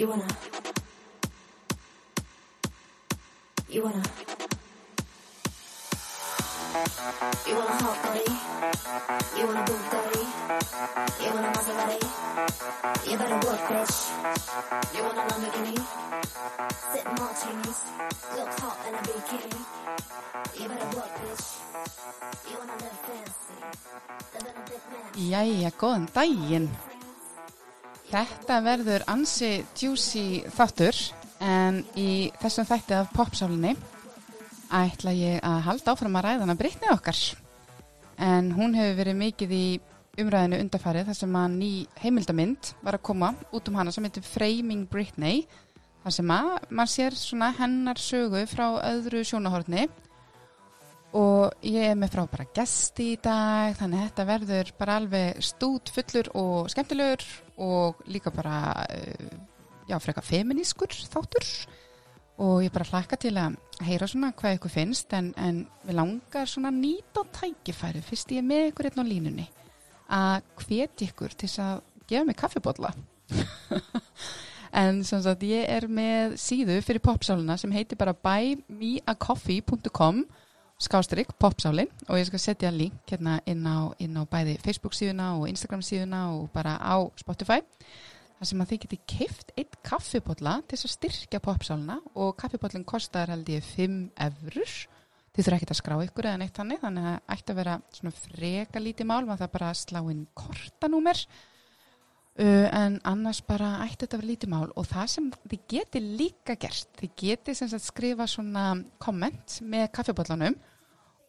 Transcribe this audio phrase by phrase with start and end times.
[0.00, 0.24] You wanna.
[3.68, 4.02] You wanna.
[7.46, 8.24] You want a hot body?
[9.36, 10.24] You want a Bugatti?
[11.20, 12.00] You want a Maserati?
[13.10, 13.96] You better work, bitch.
[14.96, 15.76] You want a Lamborghini?
[16.92, 17.80] Sitting martinis,
[18.36, 19.60] look hot in a bikini.
[20.60, 21.46] You better work, bitch.
[22.48, 23.56] You wanna live fancy,
[24.32, 25.12] live in a big man.
[25.28, 26.89] Jæja, góðan daginn.
[28.10, 30.96] Þetta verður ansi juicy þáttur
[31.40, 33.76] en í þessum þætti af popsálinni
[34.74, 37.20] ætla ég að halda áfram að ræða hana Brittni okkar.
[38.18, 39.64] En hún hefur verið mikið í
[40.20, 41.70] umræðinu undarfarið þar sem að ný
[42.02, 45.44] heimildamind var að koma út um hana sem heitir Framing Britney
[46.02, 49.86] þar sem að maður sér svona hennar sögu frá öðru sjónahorni
[51.16, 55.90] og ég er með frábæra gesti í dag þannig að þetta verður bara alveg stút
[55.94, 57.24] fullur og skemmtilegur
[57.60, 59.38] og líka bara uh,
[59.88, 61.46] já, freka feminískur þáttur.
[62.40, 66.48] Og ég bara hlakka til að heyra svona hvað ykkur finnst en, en við langar
[66.48, 69.46] svona nýta tækifæri fyrst ég er með ykkur einn á línunni
[70.10, 72.90] að hveti ykkur til að gefa mig kaffibotla
[74.82, 80.24] en sem sagt ég er með síðu fyrir popsáluna sem heitir bara buymeacoffee.com
[80.80, 85.34] skástrygg popsálin og ég skal setja link hérna inn á, inn á bæði Facebook síðuna
[85.38, 87.60] og Instagram síðuna og bara á Spotify.
[88.40, 92.88] Þar sem að þið geti keift eitt kaffibotla til þess að styrkja popsáluna og kaffibotlan
[92.88, 94.72] kostar held ég 5 eurur
[95.30, 96.80] þið þurfa ekkert að skrá ykkur eða neitt þannig.
[96.80, 100.26] Þannig að ætti að vera svona freka lítið mál maður það bara að slá inn
[100.40, 101.20] kortanúmer.
[101.20, 101.49] uh,
[102.38, 106.54] en annars bara ætti þetta að vera lítið mál og það sem þið geti líka
[106.56, 108.70] gert þið geti sem sagt skrifa svona
[109.02, 110.56] komment með kaffibotlanum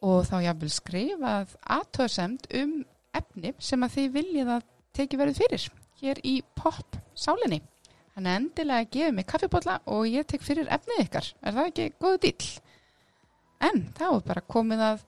[0.02, 2.78] og þá jáfnvel skrifað aðtöðsemt um
[3.12, 4.66] efni sem að þið viljið að
[4.96, 5.68] teki verið fyrir
[6.02, 7.60] hér í pop sálinni.
[8.12, 11.28] Þannig endilega gefið mig kaffibotla og ég tek fyrir efnið ykkar.
[11.40, 12.48] Er það ekki góðu dýll?
[13.62, 15.04] En þá er bara komið að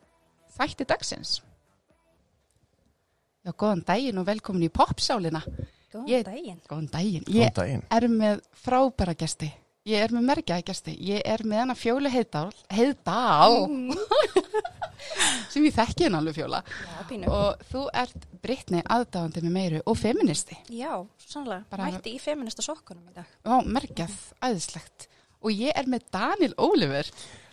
[0.54, 1.34] þætti dagsins.
[3.44, 5.42] Já, góðan daginn og velkomin í popsálina.
[5.94, 6.60] Góðan Ég- daginn.
[6.68, 7.24] Góðan daginn.
[7.28, 7.82] Góðan Ég daginn.
[7.90, 9.52] er með frábæra gesti.
[9.86, 10.94] Ég er með merkjaði gesti.
[10.98, 13.66] Ég er með hana fjólu heiðdál, heiðdál,
[15.52, 16.62] sem ég þekki henn alveg fjóla.
[16.64, 17.28] Já, pínu.
[17.30, 20.56] Og þú ert Brittni aðdáðandi með meiru og feministi.
[20.72, 21.64] Já, sannlega.
[21.70, 23.28] Bara- Mætti í feminista sokkunum í dag.
[23.44, 25.06] Ó, merkjað, æðislegt.
[25.44, 27.04] Og ég er með Daniel Oliver.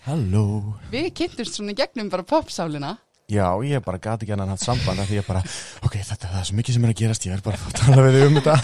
[0.07, 0.73] Halló.
[0.91, 2.95] Við kynntumst svona í gegnum bara popsálina.
[3.31, 5.41] Já, ég bara gati ekki hann haft samband af því ég bara,
[5.87, 8.03] ok, þetta það er svo mikið sem er að gerast, ég er bara að tala
[8.03, 8.55] við þig um þetta.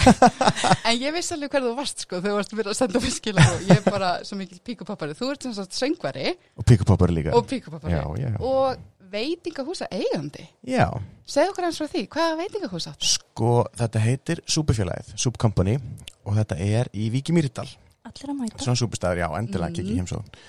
[0.89, 3.01] En ég vissi alveg hver þú varst sko þegar þú varst að vera að senda
[3.05, 5.15] mér skila og ég er bara svo mikil píkupappari.
[5.15, 7.35] Þú ert sem sagt söngvari Og píkupoppar líka.
[7.37, 7.95] og píkupappari.
[7.95, 8.35] Já, já.
[8.43, 10.43] Og veitingahúsa eigandi.
[10.67, 10.89] Já,
[11.27, 12.93] Segð okkur eins frá því, hvaða veitingahúsa?
[13.03, 15.75] sko, þetta heitir Súpufélagið, Soup Company
[16.23, 17.67] og þetta er í Víki Mýrdal.
[18.07, 18.63] Allir að mæta.
[18.63, 19.81] Svona súpustæður, já, endilega mm.
[19.83, 20.39] ekki heimsóðun.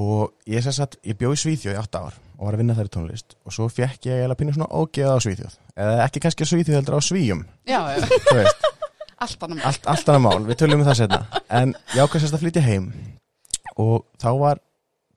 [0.00, 2.74] Og ég sem sagt, ég bjó í Svíþjóð í 8 ár og var að vinna
[2.78, 3.34] þær í tónlist.
[3.44, 5.56] Og svo fekk ég eiginlega pínu svona ógeða á Svíþjóð.
[5.76, 8.44] Eða ekki kannski á Svíþjóð heldur á Svíjum, Já, já,
[9.20, 9.64] allt annað.
[9.68, 11.20] allt, allt annað mál, við tölum um það setna
[11.60, 12.86] en ég ákvæmst að flytja heim.
[13.76, 14.60] Og þá var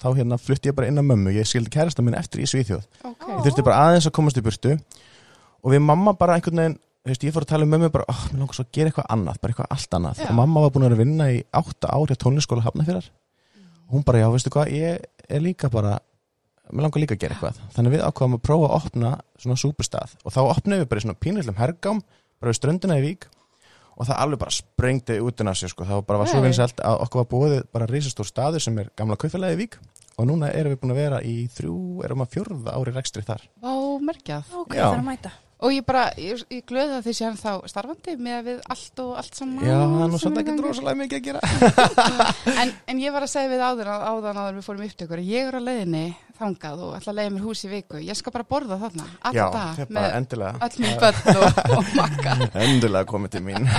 [0.04, 2.84] þá hérna flutti ég bara inn á mömmu, ég skildi kærasta minn eftir í Svíþjóð,
[3.08, 3.24] Ok.
[3.30, 4.76] ég þurfti bara aðeins að komast í burtu.
[5.64, 8.22] Og við mamma bara einhvern veginn veist, ég fór að tala um mömmu bara, oh,
[8.32, 10.28] mér langar svo að gera eitthvað annað bara eitthvað allt annað, Já.
[10.30, 13.08] og mamma var búin að vinna í átta ári á tónliskóla hafnafyrir
[13.88, 15.98] og hún bara, já, veistu hvað, ég er líka bara
[16.72, 20.14] mér langar líka að gera eitthvað þannig við ákvaðum að prófa að opna svona súpustað
[20.24, 22.04] og þá opnaðum við bara í svona pínlillum hergám
[22.40, 23.28] bara við ströndina í vík
[23.94, 25.86] og það alveg bara sprengdi út en að sér sko.
[25.86, 29.20] það bara var svo vinsælt að okkur var búið bara risastór staður sem er gamla
[29.22, 29.78] kaupfélagi í vík
[30.18, 33.46] og núna erum við búin að vera í þrjú, erum að fjórða ári rekstri þar
[33.62, 34.52] Vá, merkjað.
[34.54, 34.86] Ok, Já.
[34.88, 35.32] það er að mæta.
[35.64, 39.12] Og ég bara, ég, ég glöði að þið séum þá starfandi með við allt og
[39.22, 39.64] allt saman.
[39.64, 40.68] Já, það er nú sem svolítið er í ekki gangi.
[40.68, 41.42] rosalega mikið að gera
[42.64, 45.48] en, en ég var að segja við áður að- áðan áður við fórum upptökur ég
[45.48, 46.04] er á leiðinni
[46.40, 49.46] þangað og ætla að leiða mér hús í viku ég skal bara borða þarna, Já,
[49.48, 52.36] alltaf er bara með endilega öll mín börn og, og makka
[52.68, 53.70] Endilega komið til mín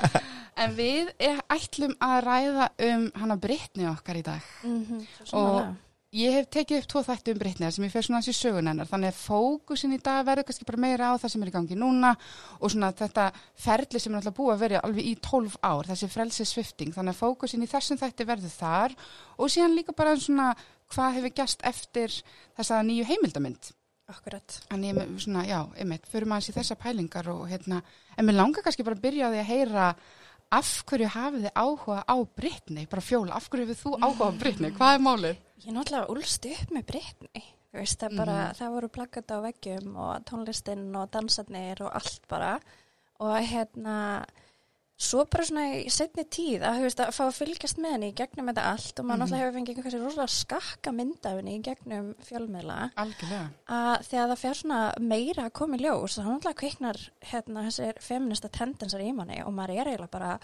[0.62, 5.02] en við er, ætlum að ræða um hana Brittni okkar í dag Mm -hmm.
[5.32, 5.74] Og-
[6.16, 8.88] ég hef tekið upp tvo þætti um Brittni sem ég fer svona þessi sögun hennar.
[8.90, 11.78] Þannig að fókusin í dag verður kannski bara meira á það sem er í gangi
[11.78, 12.12] núna
[12.60, 13.28] og svona þetta
[13.66, 17.16] ferli sem er alltaf búið að vera alveg í 12 ár, þessi frelsi svifting þannig
[17.16, 18.98] að fókusin í þessum þætti verður þar
[19.36, 20.52] og síðan líka bara svona
[20.94, 22.14] hvað hefur gæst eftir
[22.56, 23.74] þessa nýju heimildamind
[24.06, 24.60] Akkurat.
[24.68, 27.80] Þannig ég með svona, já, einmitt, fyrir maður sér þessa pælingar og hérna,
[28.14, 29.86] en mér langar kannski bara að byrja á því að heyra
[30.54, 34.32] af hverju hafið þið áhuga á Brittni, bara fjóla, af hverju hefur þú áhuga á
[34.40, 35.44] Brittni, hvað er málið?
[35.66, 37.44] Ég náttúrulega úlst upp með Brittany.
[37.66, 42.28] Þú veist, það bara, það voru plakkat á veggjum og tónlistinn og dansarnir og allt
[42.30, 42.52] bara.
[43.20, 43.96] Og hérna,
[44.98, 48.14] svo bara svona í setni tíð að, veist, að fá að fylgjast með henni í
[48.16, 49.22] gegnum þetta allt og maður Mhm.
[49.26, 52.78] náttúrulega hefur fengið einhversi rosalega skakka mynd af henni í gegnum fjölmiðla.
[52.96, 53.50] Algjörlega.
[53.68, 56.98] Að þegar það fer svona meira að koma í ljós þá náttúrulega kviknar
[57.32, 60.38] hérna þessir feminista tendensar í manni og maður er eiginlega bara,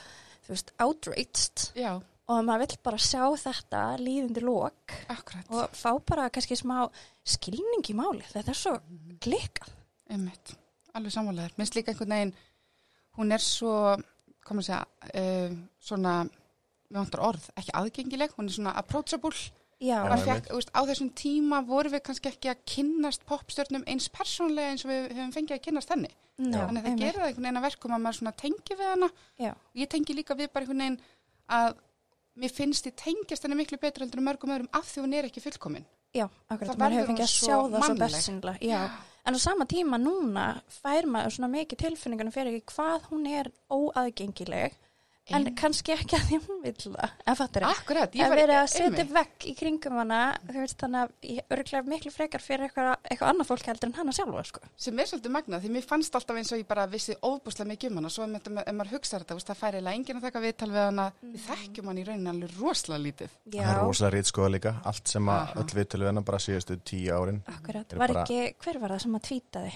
[0.44, 1.72] þú veist, outraged.
[1.74, 5.46] Já, og maður vill bara sjá þetta líðundi lók akkurat.
[5.50, 6.90] og fá bara kannski smá
[7.24, 8.78] skilning í máli þetta er svo
[9.18, 9.72] klikkað.
[10.10, 10.54] Einmitt,
[10.94, 11.56] alveg sammálaður.
[11.56, 12.34] Minnst líka einhvern veginn,
[13.16, 13.96] hún er svo,
[14.46, 14.84] komum að segja,
[15.22, 16.14] uh, svona,
[16.88, 19.36] við vantar orð, ekki aðgengileg, hún er svona approachable.
[20.22, 24.74] Fekk, þú veist, á þessum tíma vorum við kannski ekki að kynnast popstjörnum eins persónlega
[24.74, 26.10] eins og við höfum fengið að kynnast henni.
[26.38, 28.92] já, Þannig að það gerir það einhvern veginn að verkum að maður svona tengi við
[28.92, 29.08] hana.
[29.42, 29.50] Já.
[29.52, 31.00] Og ég tengi líka við bara einhvern veginn
[31.58, 31.74] að
[32.42, 35.28] mér finnst ég tengjast henni miklu betur heldur en mörgum öðrum af því hún er
[35.28, 35.84] ekki fullkomin.
[36.12, 38.80] Já, akkurat, maður hefur fengið að sjá það svo bersinlega, já.
[39.22, 43.48] En á sama tíma núna fær maður svona mikið tilfinningunum fyrir ekki hvað hún er
[43.72, 44.74] óaðgengileg,
[45.36, 49.04] en kannski ekki að því hún vill það, en fattur Það var- verið að setja
[49.12, 53.30] vekk í kringum hana, þú veist, þannig að ég örglega miklu frekar fyrir eitthvað, eitthvað
[53.32, 54.60] annað fólk heldur en hana sjálfa, sko.
[54.76, 57.90] sem er svolítið magnað, því mér fannst alltaf eins og ég bara vissi óbúslega mikið
[57.90, 60.70] um hana, svo ef, ef maður hugsaður þetta, það færi eiginlega enginn að taka viðtal
[60.70, 63.30] við hana, við þekkjum hann í rauninni alveg rosalega lítið.
[63.52, 66.38] Já, Það er rosalega rít skoða líka, allt sem að öll við til hennar bara
[66.38, 67.42] síðustu tíu árin.
[67.46, 67.92] akkurat.
[67.92, 69.72] Var bara- ekki, hver var það sem að tvítaði?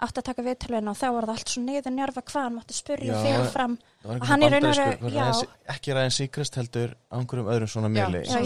[0.00, 2.76] Átti að taka viðtalvegna og þá var það allt svo niður njörfa hvað hann mátti
[2.78, 3.20] spurja Já.
[3.26, 3.74] fyrir fram.
[4.00, 5.48] Það var einhver Hann í raun og var Ryan- já.
[5.74, 8.40] ekki ræðin síkrist heldur á einhverjum öðrum svona mjöli, já.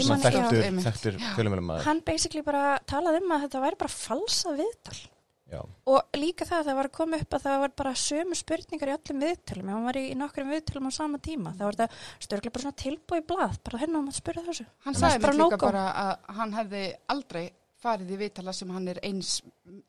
[0.85, 1.83] þekktur, fjölumilum maður.
[1.87, 4.97] Hann basically bara talaði um að þetta væri bara falsa viðtal.
[5.45, 8.35] Já, Og líka það að það var að koma upp að það var bara sömu
[8.35, 9.67] spurningar í öllum viðtölum.
[9.69, 11.51] Ef hann var í, í nokkrum viðtölum á sama tíma.
[11.53, 13.59] Það var þetta störglega bara svona tilbúið blað.
[13.63, 14.65] Bara hérna hann mátt spyrja þessu.
[14.87, 16.81] Hann sagði er mér líka bara að hann hefði
[17.13, 17.43] aldrei
[17.83, 19.41] farið í viðtala sem hann er eins,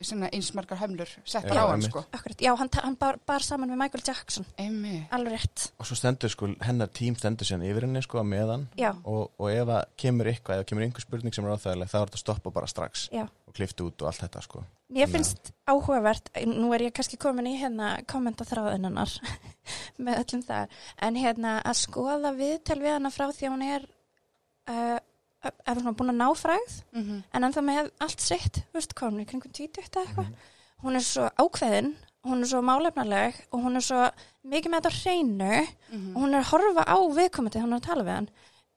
[0.05, 1.91] svona eins margar hömlur settar Já, á hann, einmitt.
[1.93, 2.03] sko.
[2.13, 4.47] Akkurat, já, hann, hann bar, bar saman með Michael Jackson.
[4.61, 4.99] Einmi.
[5.17, 5.67] Alveg rétt.
[5.79, 9.51] og svo stendur sko, hennar tím stendur síðan yfir henni sko meðan Já, og, og
[9.53, 12.21] ef það kemur eitthvað, ef það kemur einhver spurning sem er áþægileg, þá er þetta
[12.21, 13.25] að stoppa bara strax já.
[13.47, 14.65] og klifta út og allt þetta sko.
[14.97, 19.17] Mér finnst áhugavert, nú er ég kannski komin í hérna kommentaþráðin hennar
[20.05, 23.89] með öllum það, en hérna að skoða viðtal við hana frá því að hún er
[24.71, 24.99] uh,
[25.67, 29.11] ef hún er búin að ná fræð Mm en ennþá með allt sitt, veist hvað
[29.13, 30.33] hún er kringum 20 eða eitthvað,
[30.85, 31.95] hún er svo ákveðin
[32.27, 34.11] hún er svo málefnaleg og hún er svo
[34.45, 36.17] mikið með þetta hreinu Mhm.
[36.17, 38.29] og hún er að horfa á viðkomandi hún er að tala við hann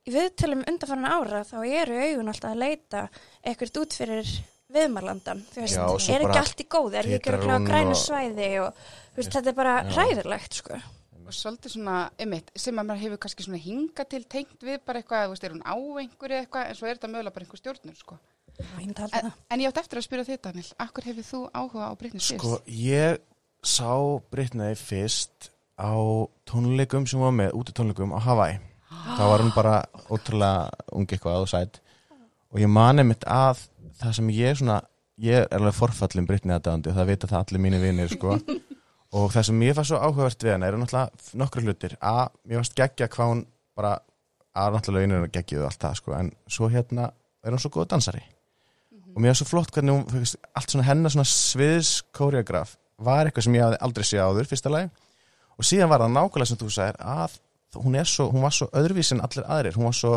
[0.07, 3.09] í viðtölum undanfarnar ára þá eru augun alltaf að leita
[3.43, 4.29] ekkert út fyrir
[4.69, 8.03] viðmarlandan þú veist, Já, er ekki allt í góð er ekki ekki hún grænu og-
[8.05, 8.73] svæði og
[9.17, 9.89] veist, þetta er bara Já.
[9.95, 10.77] hræðilegt sko.
[11.29, 15.03] Og svolítið svona, einmitt, sem að maður hefur kannski svona hinga til tengt við bara
[15.03, 17.61] eitthvað, þú veist, er hún á einhverju eitthvað, en svo er þetta mögulega bara einhver
[17.61, 18.17] stjórnur, sko.
[18.81, 21.93] En, það en ég átt eftir að spyrja þig, Daniel, akkur hefur þú áhuga á
[22.01, 22.41] Britney Spears?
[22.41, 23.21] Sko, ég
[23.61, 23.93] sá
[24.33, 25.93] Britney fyrst á
[26.49, 28.57] tónleikum sem var með, úti tónleikum á Hawaii.
[28.89, 29.75] þá var hún bara
[30.09, 31.79] ótrúlega ung eitthvað og sætt
[32.49, 33.61] og ég mani mitt að
[33.99, 34.79] það sem ég svona,
[35.21, 38.37] ég er alveg forfallin Britney aðdæðandi og það vita það allir mínu vinir sko.
[39.15, 41.95] Og það sem ég fann svo áhugavert við hana eru náttúrulega nokkru hlutir.
[42.01, 43.45] Að mér varst geggja hvað hún
[43.77, 43.95] bara
[44.53, 46.13] að náttúrulega einu geggja og allt það sko.
[46.13, 47.09] en svo hérna
[47.43, 48.21] er hún svo góð dansari.
[49.15, 53.47] Og mér var svo flott hvernig hún allt svona hennar svona sviðs koreograf var eitthvað
[53.47, 54.89] sem ég hafði aldrei séð áður fyrsta lagi.
[55.57, 57.39] Og síðan var það nákvæmlega sem þú sagðir að
[57.79, 59.77] hún, er svo, hún var svo öðruvísi en allir aðrir.
[59.79, 60.13] Hún var svo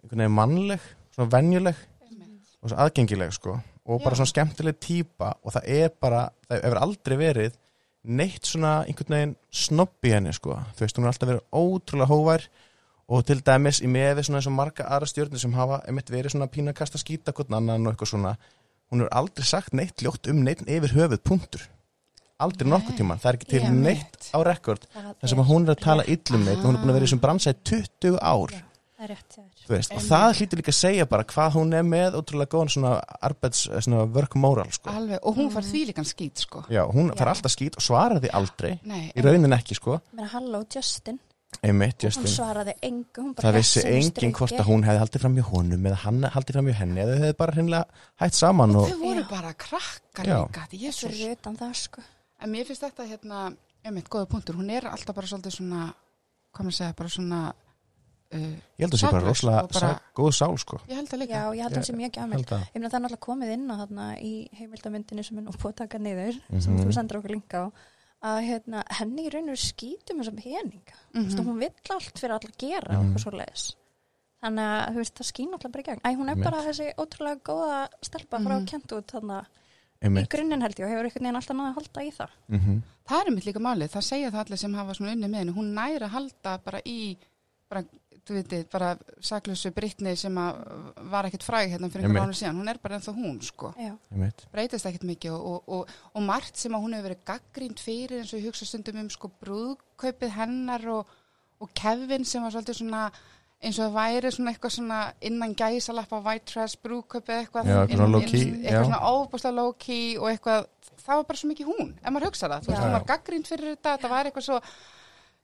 [0.00, 1.82] einhvern veginn mannleg svona venjuleg
[2.60, 3.58] og svo aðgengileg sko.
[3.90, 4.20] Og bara Já.
[4.20, 7.58] svona skemmtileg típa og það er bara, það hefur aldrei verið
[8.02, 12.10] neitt svona einhvern veginn snobb í henni sko, þú veist hún er alltaf verið ótrúlega
[12.10, 12.46] hóvær
[13.10, 16.36] og til dæmis í meði svona eins og marga aðra stjórnir sem hafa einmitt verið
[16.36, 18.36] svona pína að skýta hvern annan og eitthvað svona
[18.90, 21.66] hún hefur aldrei sagt neitt ljótt um neitt yfir höfuð punktur.
[22.40, 22.72] Aldrei Nei.
[22.72, 25.82] nokkuð tíma, það er ekki til neitt á rekord þar sem að hún er að
[25.84, 28.54] tala illum neitt og hún er búin að vera í bransa í 20 ár.
[28.54, 28.69] Já,
[29.00, 31.86] það er rétt þú veist, og það hlýtur líka að segja bara hvað hún er
[31.88, 32.92] með ótrúlega góðan svona
[33.24, 34.92] arbeids, svona work moral sko.
[34.92, 36.64] Alveg, og hún far því líkan skýt, sko.
[36.68, 37.16] já, hún Já.
[37.20, 38.72] fær alltaf skýt og svarar því aldrei.
[38.84, 40.00] Nei, í raunin ekki sko.
[40.18, 41.18] Mér halló Justin,
[41.64, 42.28] einmitt, hún Justin.
[42.34, 45.86] svaraði hún bara það vissi sínu enginn hvort að hún hefði haldið fram hjá honum
[45.90, 47.84] eða hann haldið fram hjá henni eða þau hefði bara hreinlega
[48.20, 49.28] hætt saman og Þau voru Já.
[49.30, 52.00] bara krakkar líka, þetta er utan það sko.
[52.40, 53.38] En mér finnst þetta hérna,
[53.84, 54.08] einmitt,
[58.32, 58.38] uh,
[58.78, 61.34] ég held að það sé bara rosalega bara- góð sál sko ég held að líka.
[61.34, 64.06] Já, ég held að hann sé mjög gæmil það er náttúrulega komið inn á þarna
[64.20, 66.84] í heimildamyndinu sem er nú búið að taka niður sem Mhm.
[66.86, 67.66] þú sendur okkur linka á
[68.22, 71.44] að hérna, henni í raun og veru skýtum þessum peninga mm Mhm.
[71.46, 73.14] hún vill allt fyrir allir að gera Mhm.
[73.14, 73.74] og svo leiðis
[74.42, 76.44] þannig að þú veist, það skýn alltaf bara í gegn Æ, hún er Einmitt.
[76.44, 78.66] bara þessi ótrúlega góða stelpa frá Mhm.
[78.66, 79.40] kent út þarna
[80.00, 82.28] í einmitt grunninn held ég og hefur einhvern veginn alltaf náða að halda í það
[82.48, 85.38] mm Það er mitt líka málið, það segja það allir sem hafa svona unni með
[85.40, 87.16] henni, hún næri að halda bara í,
[87.68, 87.82] bara,
[88.26, 88.90] þú veitir, bara
[89.24, 90.58] saklausu Brittni sem að
[91.10, 92.36] var ekkert fræg hérna fyrir einhver Einmitt.
[92.36, 93.72] ára síðan, hún er bara ennþá hún, sko.
[93.80, 97.24] Já, einmitt Breytist ekkert mikið og, og, og, og margt sem að hún hefur verið
[97.32, 101.06] gaggrínt fyrir eins og ég hugsa stundum um sko brúðkaupið hennar og,
[101.60, 103.02] og Kevin sem var svolítið svona
[103.60, 104.98] eins og það væri svona eitthvað svona
[105.28, 108.70] innan gæsalappa white trash brúðkaupið eitthvað Já, eitthvað inn- inn- já.
[108.70, 110.64] eitthvað svona óbúslega low key og eitthvað,
[111.02, 112.86] það var bara svo mikið hún ef maður hugsa það, þú veist, Já.
[112.86, 114.60] hún var gaggrínt fyrir þetta þetta var eitthvað svo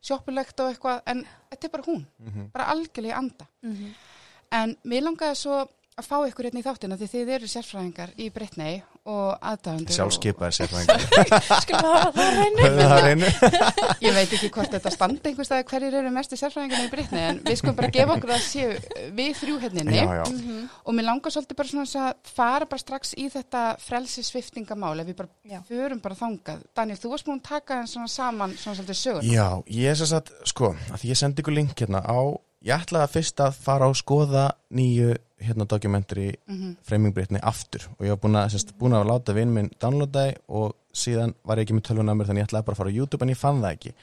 [0.06, 2.50] sjoppulegt og eitthvað, en þetta er bara hún Mhm.
[2.52, 3.94] bara algjörlega anda Mhm.
[4.52, 8.30] en mér langaði svo að fá ykkur hérna í þáttina því þið eru sérfræðingar í
[8.32, 11.00] Brittany og aðdáðandur sjálfskeipaðir sérfræðingar
[11.64, 13.28] skulum hafa það hreinu.
[13.30, 17.22] og ég veit ekki hvort þetta standi einhvers staðar hverjir eru mestu sérfræðingarna í Brittany
[17.30, 18.72] en við skulum bara gefa okkur að séu
[19.20, 20.64] við þrjú hérna já, já, Mhm.
[20.84, 25.16] og mér langar svolítið bara svona að fara bara strax í þetta frelsisviftingamál ef við
[25.16, 25.60] bara Já.
[25.68, 29.22] förum bara þangað Daniel, þú varst búin að taka hann svona saman svona svolítið sögur
[29.30, 32.18] já, ég er sem sagt sko, að ég sendi ykkur link hérna á
[32.64, 37.88] ég ætlaði fyrst að fara og skoða nýju hérna dokumentari mm Framing Britney aftur.
[37.98, 41.58] Og ég var búin að, sérst, búin að láta vinn minn downloada og síðan var
[41.58, 43.40] ég ekki með tölvuna mér þannig ég ætlaði bara að fara á YouTube en ég
[43.40, 43.94] fann það ekki.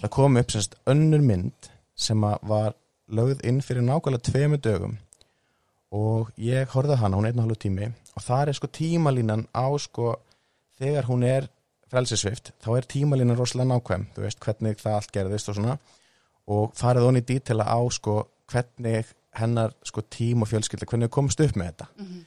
[0.00, 2.74] Það kom upp sérst önnur mynd sem var
[3.10, 4.98] lögð inn fyrir nákvæmlega tveimu dögum.
[5.90, 8.70] Og ég horfði á hana, hún er einn og hálfu tími og það er sko
[8.74, 10.12] tímalínan á sko
[10.80, 11.48] þegar hún er
[11.90, 15.78] frelsisvift þá er tímalínan rosalega nákvæm þú veist hvernig það allt gerðist og svona
[16.50, 21.14] og farið honni í dítela á sko hvernig hennar sko tím og fjölskylda, hvernig við
[21.14, 21.86] komumst upp með þetta.
[21.98, 22.22] -hmm.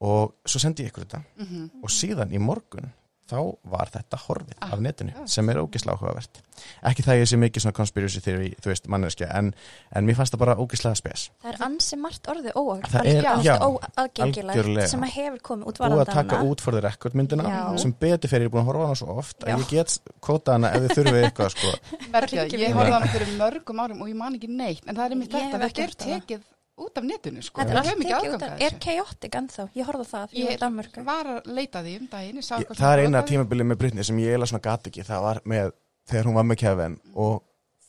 [0.00, 1.22] og svo sendi ég ykkur þetta.
[1.36, 2.92] Mm og síðan í morgun
[3.32, 3.38] þá
[3.72, 5.22] var þetta horfið Ah, af netinu já.
[5.26, 6.42] sem er ógislega áhugavert
[6.86, 9.48] ekki það ég sé mikið svona conspiracy theory þú veist manneskja en,
[9.96, 12.52] en mér fannst það bara ógislega spes Það er ansi margt orðið
[12.92, 14.86] Það er- já, óaðgengilegt algjörlega.
[14.92, 16.50] sem að hefur komið út búið að varðandi taka hana.
[16.52, 17.78] út for the record myndina Já.
[17.82, 19.54] sem betur fyrir ég er búin að horfa á hana svo oft Já.
[19.56, 21.72] að ég get kvóta hana ef þið þurfið eitthvað sko.
[22.12, 25.16] Merkja, ég á hann fyrir mörgum árum og ég man ekki neitt en það er
[25.22, 26.42] mitt þetta, þetta er tekið
[26.86, 27.60] út af netinu sko.
[27.60, 30.66] Þetta Við er ekki út af, er chaotic ennþá, ég horfði á það því ég
[30.82, 34.18] Ég var að leita því um daginn ég það er eina tímabilið með Britney sem
[34.22, 35.06] ég eiginlega svona gat ekki.
[35.06, 35.72] Það var með
[36.10, 37.42] þegar hún var með Kevin og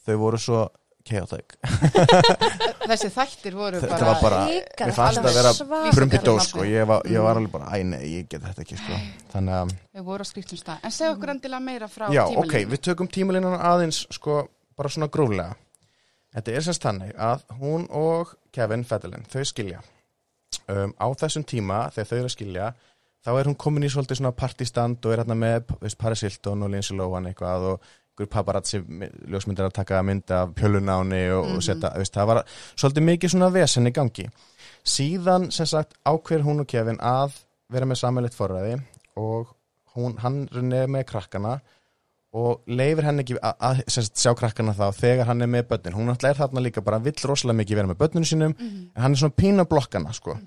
[0.05, 0.63] þau voru svo
[1.03, 1.57] chaotic.
[2.88, 5.97] Þessi þættir voru Þetta bara, var bara- Ríkar, mér fannst þetta að vera var svakalegt.
[5.97, 6.50] prumpi dós nafni.
[6.50, 9.00] sko, ég var, ég var alveg bara, æ nei, ég get þetta ekki sko.
[9.33, 10.77] þannig að við voru á skriftum stað.
[10.83, 14.38] En segja okkur endilega meira frá Já, tímalínu ok, við tökum tímalínan aðeins sko,
[14.79, 15.55] bara svona gróflega
[16.34, 19.82] Þetta er semst þannig að hún og Kevin Federlin, þau skilja
[20.70, 22.70] um, á þessum tíma þegar þau eru að skilja
[23.24, 26.63] þá er hún komin í svolítið svona partystand og er hérna með veist, Paris Hilton
[26.66, 28.82] og Lindsay Lohan eitthvað og einhver paparazzi
[29.32, 31.56] ljósmyndir að taka mynd af pjölunáni og, Mhm.
[31.56, 32.44] og setja, veist, það var
[32.75, 34.28] svolítið mikið svona vesen í gangi
[34.86, 37.40] síðan sem sagt ákveður hún og Kevin að
[37.74, 38.82] vera með sammeilitt forræði
[39.18, 39.56] og
[39.96, 41.60] hún, hann er með krakkana
[42.34, 45.94] og leifir henni ekki að, að sagt, sjá krakkana þá þegar hann er með börnin
[45.94, 48.80] hún náttúrulega er þarna líka bara vill rosalega mikið vera með börninu sínum Mhm.
[48.96, 50.40] en hann er svona pína blokkana sko.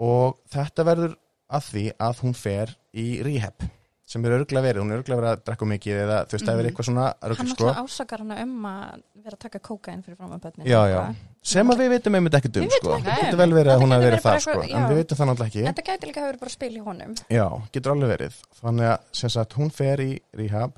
[0.00, 1.14] og þetta verður
[1.50, 3.66] að því að hún fer í rehab
[4.10, 6.50] sem er örglega verið, hún er örglega verið að drekka mikið eða þú veist, það
[6.50, 6.70] er Mhm.
[6.70, 7.64] eitthvað svona Hann rugl, sko.
[7.64, 11.76] náttúrulega ásakar hana um að vera að taka kókain fyrir fram að já, sem að
[11.78, 12.94] við veitum einmitt ekki um sko.
[12.96, 13.02] um.
[13.02, 14.62] getur vel verið að hún hafi getur verið verið bara það sko.
[14.62, 17.14] en við veitum það náttúrulega ekki Þetta gæti líka hafa verið bara spil í honum.
[17.30, 18.34] Já, getur alveg verið.
[18.62, 20.72] Þannig að hún fer í rehab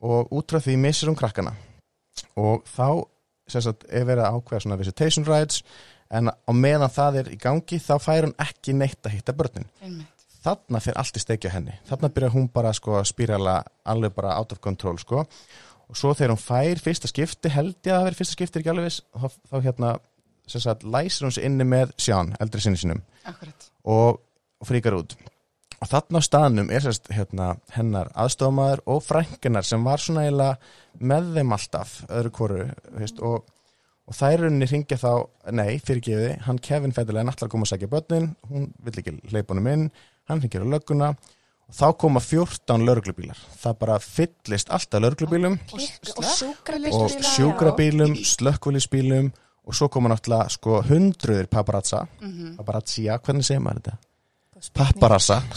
[0.00, 1.54] og út frá því missir hún krakkana
[2.40, 3.06] og þá
[3.50, 5.64] sagt, er verið að ákveða svona visitation rights
[6.10, 9.68] en á meðan það er í gangi þá fær hún ekki neitt að hitta börnin.
[10.40, 11.74] Þarna fer allt í steikja henni.
[11.86, 15.24] Þarna byrjar hún bara sko að spírala alveg bara out of control sko
[15.90, 18.62] og svo þegar hún fær fyrsta skipti held ég að það veri fyrsta skipti er
[18.62, 19.92] ekki alveg þá, þá hérna
[20.50, 23.66] sagt læsir hún sig inni með Sján, eldri sinni sínum Akkurat.
[23.86, 24.20] og
[24.66, 25.14] fríkar út
[25.80, 30.58] og þarna á staðnum er sérst hérna, hennar aðstofamaður og frænkunar sem var svona eiginlega
[31.00, 32.60] með þeim alltaf öðru hvoru
[32.98, 33.48] veist, og,
[34.06, 35.12] og þær rauninni ringja þá
[35.56, 39.54] nei, fyrirgefiði, hann Kevin Federlega náttúrulega að koma að sækja börnin, hún vill ekki hleypa
[39.54, 39.86] honum inn,
[40.28, 41.14] hann ringir á lögguna
[41.70, 45.86] og þá koma 14 lörglubílar það bara fyllist alltaf lörglubílum og
[46.90, 49.30] og sjúkrabílum, slökkvölisbílum
[49.70, 52.06] og svo koma náttúrulega sko hundruðir paparazza.
[52.20, 52.56] Mhm.
[52.58, 54.09] paparazzia, hvernig segir maður þetta?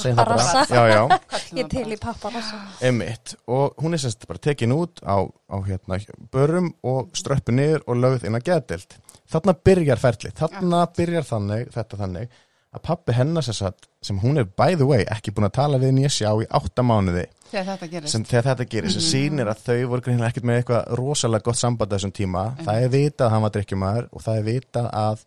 [0.03, 2.59] Köllum Ég til í pappa rassa.
[2.87, 5.99] emitt og hún er semst bara tekin út á, á hérna,
[6.31, 8.95] börum og ströppu niður og lögð inn að geðdild
[9.33, 12.29] þarna byrjar ferlið, þarna byrjar þannig þetta þannig
[12.73, 15.77] að pappi hennar sem, sagt, sem hún er by the way ekki búin að tala
[15.81, 18.11] við nýja sjá í átta mánuði Þegar þetta gerist.
[18.15, 21.59] sem þegar þetta gerir, sem sýnir að þau voru greinlega ekkert með eitthvað rosalega gott
[21.59, 22.45] samband á þessum tíma.
[22.65, 25.21] Það er vitað að hann var drikkjumæður og það er vitað að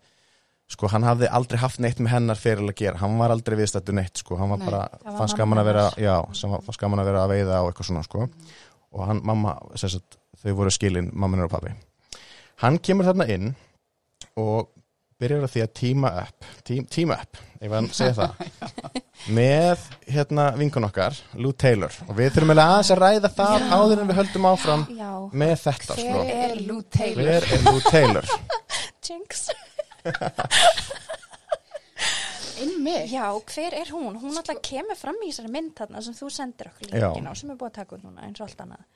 [0.72, 3.94] sko hann hafði aldrei haft neitt með hennar fyrir að gera, hann var aldrei viðstættu
[3.94, 7.24] neitt sko, hann var Nei, bara, fannst gaman að vera já, fannst gaman að vera
[7.26, 8.26] að veiða og eitthvað svona sko.
[8.96, 11.74] Og hann, mamma, sagt þau voru skilin, mamma og pappi
[12.62, 13.52] hann kemur þarna inn
[14.40, 14.70] og
[15.20, 18.32] byrjar á því að tíma upp tí, tíma upp, ég var að segja það
[19.36, 21.94] með hérna vinkun okkar, Lou Taylor.
[22.06, 25.54] Og við þurfum eiginlega aðeins að ræða það áður en við höldum áfram Já, með
[25.64, 26.26] þetta hver sko.
[26.36, 27.22] er Lou Taylor?
[27.24, 28.30] hver er Lou Taylor?
[29.06, 29.46] Jinx.
[32.56, 33.10] Einmitt.
[33.12, 34.16] Já, hver er hún?
[34.20, 37.50] Hún alltaf kemur fram í þessari mynd þarna sem þú sendir okkur líkin á sem
[37.52, 38.86] er búið að taka út núna eins og allt annað.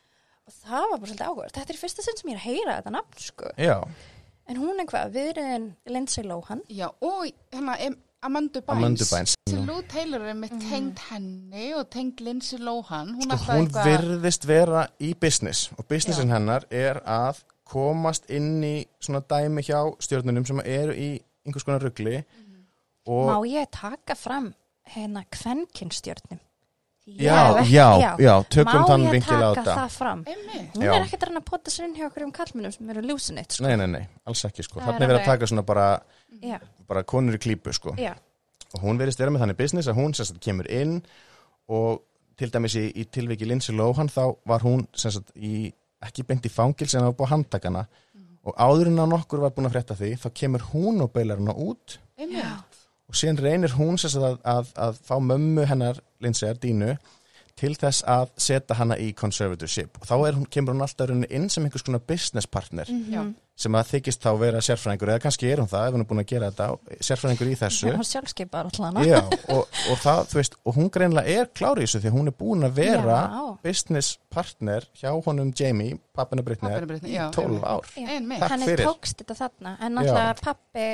[0.49, 1.53] Og það var bara svolítið áhugað.
[1.59, 3.53] Þetta er fyrsta sinn sem ég er að heyra þetta nafn, sko.
[3.61, 3.77] já,
[4.51, 6.63] En hún er hvað, viðriðin Lindsay Lohan.
[6.75, 7.95] Já, og hérna em,
[8.27, 8.81] Amandu Bynes.
[8.81, 9.35] Amandu Bynes.
[9.69, 13.13] Lou Taylor er með tengd henni og tengd Lindsay Lohan.
[13.21, 18.75] Hún, sko, hún virðist vera í business og businessin hennar er að komast inn í
[19.03, 21.11] svona dæmi hjá stjórnunum sem eru í
[21.47, 22.21] einhvers konar ruggli
[23.11, 24.53] og Má ég taka fram
[24.91, 26.41] hérna kvenkinstjörnum?
[27.19, 30.25] já, já, já, tökum þann Má ég vinkil á taka þetta það fram?
[30.27, 30.91] Hún Já.
[30.95, 33.57] er ekkert að reyna að pota sér inn hjá okkur um kallmennum sem eru lúsinit,
[33.57, 33.65] sko.
[33.67, 35.87] nei, nei, nei, alls ekki sko þannig er er verið að taka svona bara,
[36.45, 36.59] Já,
[36.91, 38.13] bara konur í klípu sko já,
[38.75, 41.01] og hún verðist vera með þannig business að hún sem sagt kemur inn
[41.73, 42.03] og
[42.39, 45.73] til dæmis í, í tilviki Lindsay Lohan þá var hún sem sagt í,
[46.07, 47.85] ekki beint í fangils en það var búið að handtakana
[48.41, 51.41] og áður en að nokkur var búin að frétta því þá kemur hún og beilar
[51.41, 52.79] hana út Einmitt.
[53.11, 56.95] og síðan reynir hún sagt að, að, að fá mömmu hennar Lindsay Dínu
[57.61, 61.49] til þess að setja hana í conservatorship og þá er hún, kemur hún alltaf inn
[61.53, 63.23] sem einhvers konar business partner Já.
[63.61, 66.23] sem að þykist þá vera sérfræðingur eða kannski er hún það ef hún er búin
[66.23, 69.21] að gera þetta sérfræðingur í þessu hún sjálfskeipar alltaf Já,
[69.53, 72.69] og, og það, veist, og hún greinlega er klári í þessu því hún er búin
[72.69, 73.45] að vera Já.
[73.67, 77.65] business partner hjá honum Jamie, pappina já, í 12 einmitt.
[77.67, 77.89] ár.
[77.97, 78.43] Einmitt.
[78.45, 78.87] Takk Henni fyrir.
[78.87, 80.87] tókst þetta þarna en náttúrulega pappi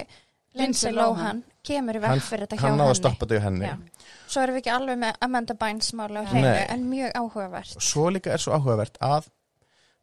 [0.57, 3.39] Lindsay Lohan kemur í Hann, veg fyrir þetta hjá hann henni náði að stoppa þetta
[3.39, 3.69] í henni.
[3.69, 4.11] Já.
[4.27, 7.77] Svo erum við ekki alveg með Amanda Bynes máli á hreinu en mjög áhugavert.
[7.79, 9.31] Og svo líka er svo áhugavert að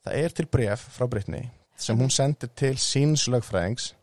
[0.04, 1.44] það er til bref frá Brittany
[1.84, 3.94] sem hún sendir til síns lögfræðings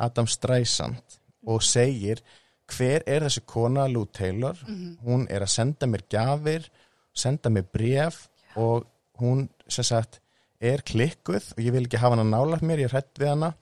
[0.00, 2.22] Adam Streisand og segir
[2.70, 4.58] hver er þessi kona Lou Taylor?
[5.04, 6.70] Hún er að senda mér gjafir
[7.16, 8.86] senda mér bref og
[9.20, 10.20] hún sem sagt
[10.60, 13.52] er klikkuð og ég vil ekki hafa hana nálægt mér, ég er hrætt við hana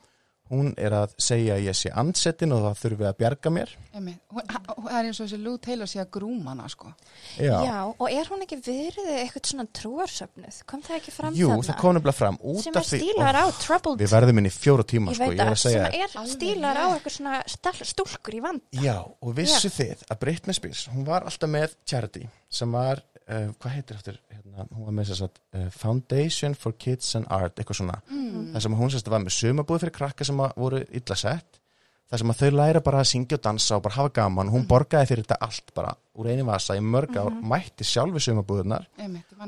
[0.50, 4.20] hún er að segja að ég sé ansettin og það þurfi að bjarga mér Einmitt.
[4.32, 6.92] Hún- hún- Það er eins og þessi Lou Taylor sé að grúma hana, sko.
[7.38, 7.84] Já.
[7.98, 11.78] og er hún ekki verið eitthvað svona trúarsöfnuð kom það ekki fram Jú, þarna það
[11.82, 14.54] kom nefnilega fram út sem af er því stílar á Troubled Við verðum inn í
[14.54, 17.78] fjóra tíma sko, ég er að, að segja sem er stílar á eitthvað svona stall,
[17.92, 22.26] stúlkur í vand Já, og vissu þið að Britney Spears, hún var alltaf með charity
[22.48, 26.76] sem var, uh, hvað heitir eftir, hérna, hún var með þess að uh, Foundation for
[26.80, 28.00] Kids and Art, eitthvað svona.
[28.10, 28.50] Mm.
[28.54, 31.60] þar sem hún sérst var með sumabúð fyrir krakka sem voru illa sett.
[32.08, 34.62] Þar sem að þau læra bara að syngja og dansa og bara hafa gaman, hún
[34.68, 38.86] borgaði fyrir þetta allt bara úr eini vasa í mörg ár, mætti sjálfi sumabúðunar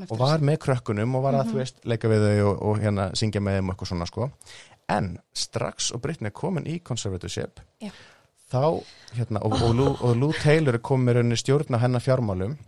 [0.04, 3.06] og var með krökkunum og var að, þú veist, leika við þau og, og hérna
[3.16, 4.28] syngja með þeim eitthvað svona, sko.
[4.92, 7.64] En strax og Britney er komin í conservatorship.
[7.80, 7.94] Já.
[8.52, 8.84] þá,
[9.16, 12.58] hérna, og, og, Lou, og Lou Taylor er komin með stjórn á hennar fjármálum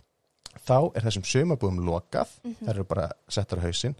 [0.63, 3.95] þá er þessum sumabúðum lokað þær eru bara settar á hausinn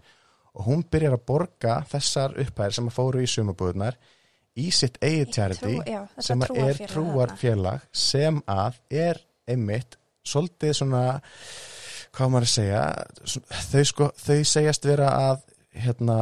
[0.54, 3.98] og hún byrjar að borga þessar upphæðir sem að fóru í sumabúðunar
[4.54, 11.02] í sitt eigið þetta sem að er trúarfélag sem að er einmitt svolítið svona
[12.14, 12.82] hvað maður að segja
[13.70, 15.42] þau, sko, þau segjast vera að
[15.74, 16.18] hérna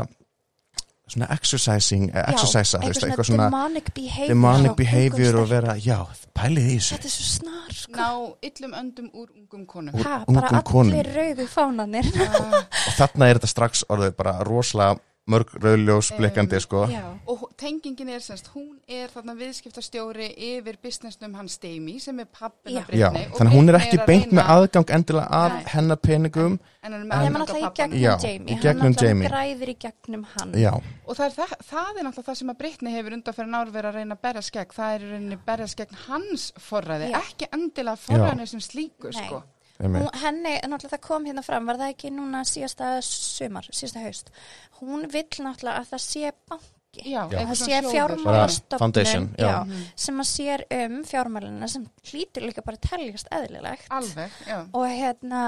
[1.13, 5.99] svona exercising, eh, exercisa þú veist, eitthvað svona demonic behavior demonic behavior og vera, já,
[6.35, 7.93] pælið í þessu Þetta er svo snar sko.
[7.97, 8.09] Ná
[8.51, 9.95] illum öndum úr ungum konum.
[9.95, 10.93] Úr Ha, ungum bara konum.
[10.97, 14.99] allir rauðu fánanir og þarna er þetta strax orðið bara rosalega
[15.31, 16.81] mörg rauðljós blikkandi sko.
[16.91, 22.27] Já, og tengingin er semst, hún er þarna viðskiptastjóri yfir businessnum hans Steimi sem er
[22.27, 22.91] pappina og
[23.39, 25.65] þannig að hún er ekki að beint með reyna- aðgang endilega að Nei.
[25.77, 28.01] hennar peningum En hann er með aðgang að gegnum pappanum.
[28.03, 29.29] Já, Jamie í gegnum Hann Jamie.
[29.29, 30.73] alltaf græðir í gegnum hann já,
[31.07, 33.91] Og það er, það, það er náttúrulega það sem að Britney hefur undanferðin ár verið
[33.93, 34.73] að reyna að berjast gegn.
[34.75, 37.19] Það er í rauninni berjast gegn hans forræði, Já.
[37.23, 39.27] ekki endilega forræðinu sem slíku, Nei.
[39.27, 39.43] sko.
[39.83, 44.31] Hún, henni, náttúrulega það kom hérna fram, var það ekki núna síðasta sumar, síðasta haust.
[44.79, 49.55] Hún vill náttúrulega að það sé banki, Já, það svona sé foundation, já.
[49.97, 53.89] sem að sér um fjármálina sem hlýtur líka bara að teljast eðlilegt.
[53.97, 54.59] Alveg, já.
[54.77, 55.43] Og hérna,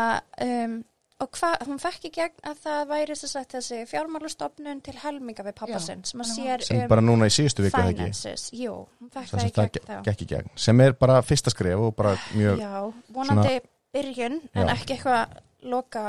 [0.46, 0.78] um,
[1.22, 5.56] og hvað, hún fekk í gegn að það væri sagt þessi fjármálastofnun til helminga við
[5.60, 8.48] pappa Já, sinn sem að sér sem um bara núna í síðustu viku finances.
[8.56, 12.16] Jú, hún fekk sem það í gegn gegn sem er bara fyrsta skref og bara
[12.34, 12.74] mjög Já,
[13.14, 13.60] vonandi
[13.94, 14.74] byrjun en Já.
[14.76, 16.04] ekki eitthvað loka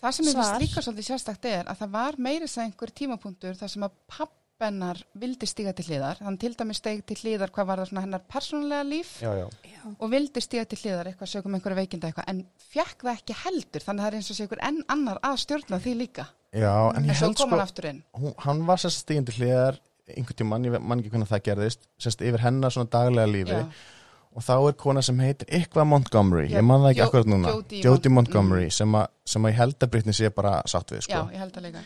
[0.00, 3.56] Það sem ég finnst líka svolítið sérstakt er að það var meiri sem einhver tímapunktur
[3.58, 7.52] þar sem að pappi hennar vildi stíga til hliðar, hann til dæmis steg til hliðar
[7.52, 9.46] hvað var það svona hennar persónulega líf já, já,
[9.92, 13.86] og vildi stíga til hliðar eitthvað sögum einhverju veikinda eitthvað en fekk það ekki heldur.
[13.86, 16.26] Þannig að það er eins og sé ykkur enn annar að stjórna því líka.
[16.56, 18.02] Já en en ég svo held kom hann sko aftur inn.
[18.20, 19.80] hún, hann var sérst stígandi hliðar
[20.10, 23.60] einhvern tímann, ég man ekki hvernig það gerðist sérst yfir hennar svona daglega lífi.
[23.60, 23.88] Já.
[24.36, 27.52] Og þá er kona sem heitir eitthvað Montgomery, Já, ég man það ekki akkurat núna.
[27.70, 31.00] Jodie Mon- Montgomery sem, a, sem að ég held að Britney sé bara sátt við
[31.02, 31.22] já, sko.
[31.34, 31.84] ég held að líka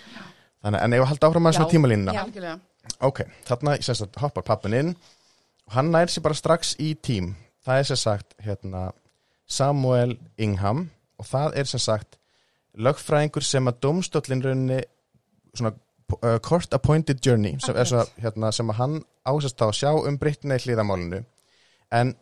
[0.64, 1.72] Þannig, en ef að halda áfram að svona Já.
[1.74, 2.12] tímalínuna?
[2.14, 2.52] Já.
[3.04, 4.92] ok, þarna að hoppar pappin inn.
[5.68, 7.34] Og hann nær sér bara strax í tím.
[7.64, 8.84] Það er sér sagt hérna,
[9.46, 10.86] Samuel Ingham.
[11.20, 12.16] Og það er sér sagt
[12.80, 14.80] lögfræðingur sem að domstóllin raunni
[15.54, 15.74] svona
[16.22, 18.96] uh, court appointed journey sem, svo, hérna, sem að hann
[19.28, 21.20] ásast á að sjá um Britney hlýðamálinu
[21.94, 22.14] en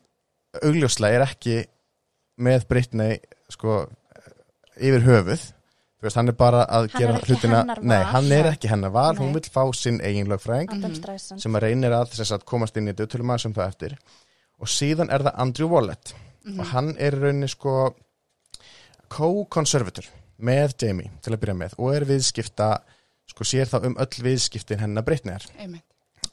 [0.61, 1.57] augljóslega er ekki
[2.43, 3.19] með Britney
[3.53, 3.83] sko
[4.77, 5.51] yfir höfuð.
[6.03, 9.13] Veist, hann er bara að Hann gera er hlutina nei, hann er ekki hennar val,
[9.15, 9.37] hún Nei.
[9.39, 12.89] vil fá sinn eigin lögfræðing Adam Streisand sem að reynir að þess að komast inn
[12.89, 13.95] í þetta tölum aðeins um það eftir.
[14.59, 16.15] Og síðan er það Andrew Wallet.
[16.43, 16.59] Mhm.
[16.59, 17.95] og hann er í rauninni sko
[19.13, 20.09] co-conservator
[20.43, 22.69] með Jamie til að byrja með og er viðskipta
[23.31, 25.85] sko sér þá um öll viðskiptin hennar Britneyar einmitt.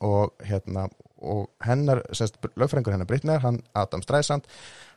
[0.02, 0.88] Og hérna
[1.22, 4.48] og hennar, sérst, lögfræðingur hennar Britneyar hann Adam Streisand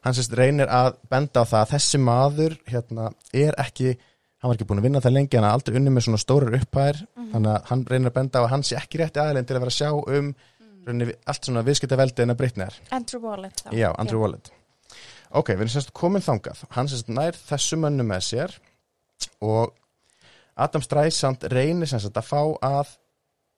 [0.05, 3.97] hann sérst reynir að benda á það að þessi maður hérna er ekki
[4.43, 6.57] hann var ekki búin að vinna það lengi, hann er aldrei unni með svona stórar
[6.59, 9.55] upphæðir, þannig að hann reynir að benda á að hann sé ekki rétti aðeins til
[9.55, 11.13] að vera að sjá um mm.
[11.31, 13.71] allt svona viðskipta veldi hennar Britneyar Andrew Wallet þá.
[13.79, 14.51] Já, Andrew Wallet.
[15.33, 16.65] Ok, við erum sérst komin þangað.
[16.75, 18.57] Hann sérst nær þessu mönnu með sér
[19.47, 19.73] og
[20.61, 22.97] Adam Streisand reynir sérst að fá að,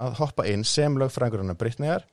[0.05, 2.05] að hoppa inn sem lögfræðingur hennar Britneyjar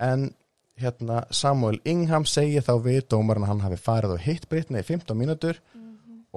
[0.00, 0.30] en
[0.78, 4.86] hérna Samuel Ingham segir þá við dómarinn að hann hafi farið og hitt Britney í
[4.86, 5.58] 15 mínútur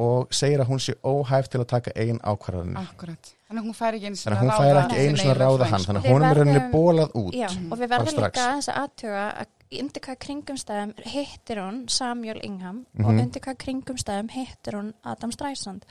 [0.02, 2.80] og segir að hún sé óhæf til að taka ein ákvarðanir.
[2.80, 3.32] Akkurat.
[3.50, 5.84] Þannig að hún fær ekki einu þannig að hún fær ekki einu svona ráða hann.
[5.86, 9.26] þannig að honum er rauninni bólað út Já, og við verðum líka aðeins að aðtuga
[9.44, 13.20] að undir hvað kringumstæðum hittir hún Samuel Ingham og Mhm.
[13.26, 15.86] undir hvað kringumstæðum hittir hún Adam Streisand.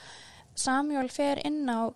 [0.55, 1.93] Samuel fer inn á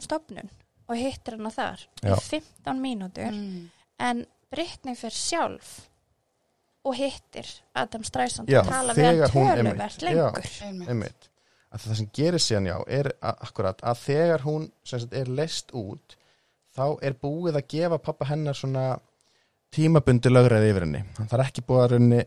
[0.00, 0.48] stopnun
[0.88, 2.14] og hittir hann þar Já.
[2.14, 3.30] í 15 mínútur.
[3.34, 3.70] Mm.
[4.00, 5.72] en Britney fer sjálf
[6.88, 10.06] og hittir Adam Streisand Já, og tala við hann einmitt, töluvert já.
[10.08, 10.46] lengur.
[10.64, 10.88] Einmitt.
[10.94, 11.28] einmitt.
[11.74, 15.74] Að það sem gerir síðan já er a- akkurat að þegar hún sagt, er leist
[15.76, 16.16] út
[16.78, 18.86] þá er búið að gefa pappa hennar svona
[19.74, 21.02] tímabundi lögræði yfir henni.
[21.18, 22.22] Það er ekki búið að raunni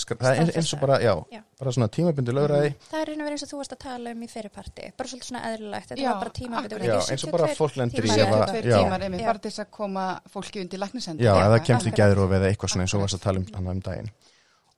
[0.00, 1.40] það er eins, eins og bara, já, Já.
[1.60, 2.70] bara svona tímabundi lögræði.
[2.90, 5.28] Það er og verið eins og þú varst að tala um í fyrirparti bara svolítið
[5.30, 8.34] svona eðlilegt, þetta Já, var bara já, eins og bara fólk lendir í tímar, ef
[8.34, 8.78] að- 72 já.
[8.84, 9.26] tímar einmitt Já.
[9.26, 12.70] bara til þess að koma fólki undir læknisendi já, eða kemst í gæðrof eða eitthvað
[12.74, 14.10] svona eins og varst að tala um hann um daginn.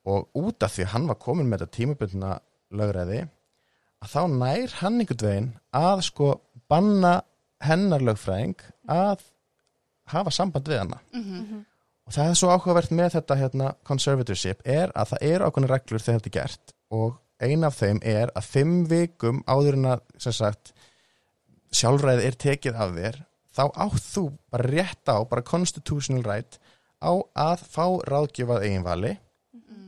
[0.04, 2.40] Og út af því hann var komin með þetta tímabundna
[2.72, 3.28] lögræði
[4.02, 7.22] að þá nær hann einhvern veginn að sko banna
[7.62, 8.56] hennar lögfræðing
[8.90, 9.20] að
[10.10, 10.98] hafa samband við hana.
[11.14, 11.64] Mhm.
[12.12, 16.02] Og það er svo áhugavert með þetta hérna, conservatorship er að það eru ákveðna reglur
[16.04, 20.02] þegar þetta er gert og ein af þeim er að fimm vikum áður en að
[20.20, 20.74] sagt,
[21.72, 23.16] sjálfræði er tekið af þér
[23.56, 26.58] þá átt þú bara rétt á bara constitutional right
[27.00, 29.14] á að fá ráðgjöfað eigin vali.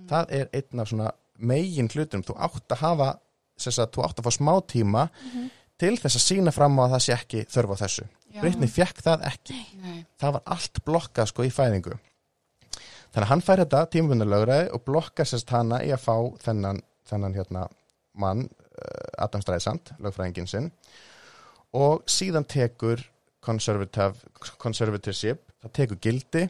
[0.08, 2.24] Það er einn af svona megin hlutum.
[2.24, 3.10] Þú átt að hafa
[3.60, 5.04] sagt, þú átt að fá smá tíma
[5.80, 8.08] til þess að sína fram á að það sé ekki þörf á þessu.
[8.32, 8.40] Já.
[8.40, 9.60] Britney fekk það ekki.
[9.84, 10.02] Nei.
[10.18, 12.00] það var allt blokkað sko í fæðingu
[13.14, 16.83] þannig að hann fær þetta tímabundu lögræði og blokkar sérst hana í að fá þennan,
[17.07, 17.64] þennan hérna
[18.18, 20.70] mann uh, Adam Streisand, lögfræðingin sinn.
[21.74, 23.03] Og síðan tekur
[23.44, 24.18] conservative,
[24.59, 26.44] conservatorship það tekur gildi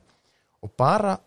[0.65, 1.19] og bara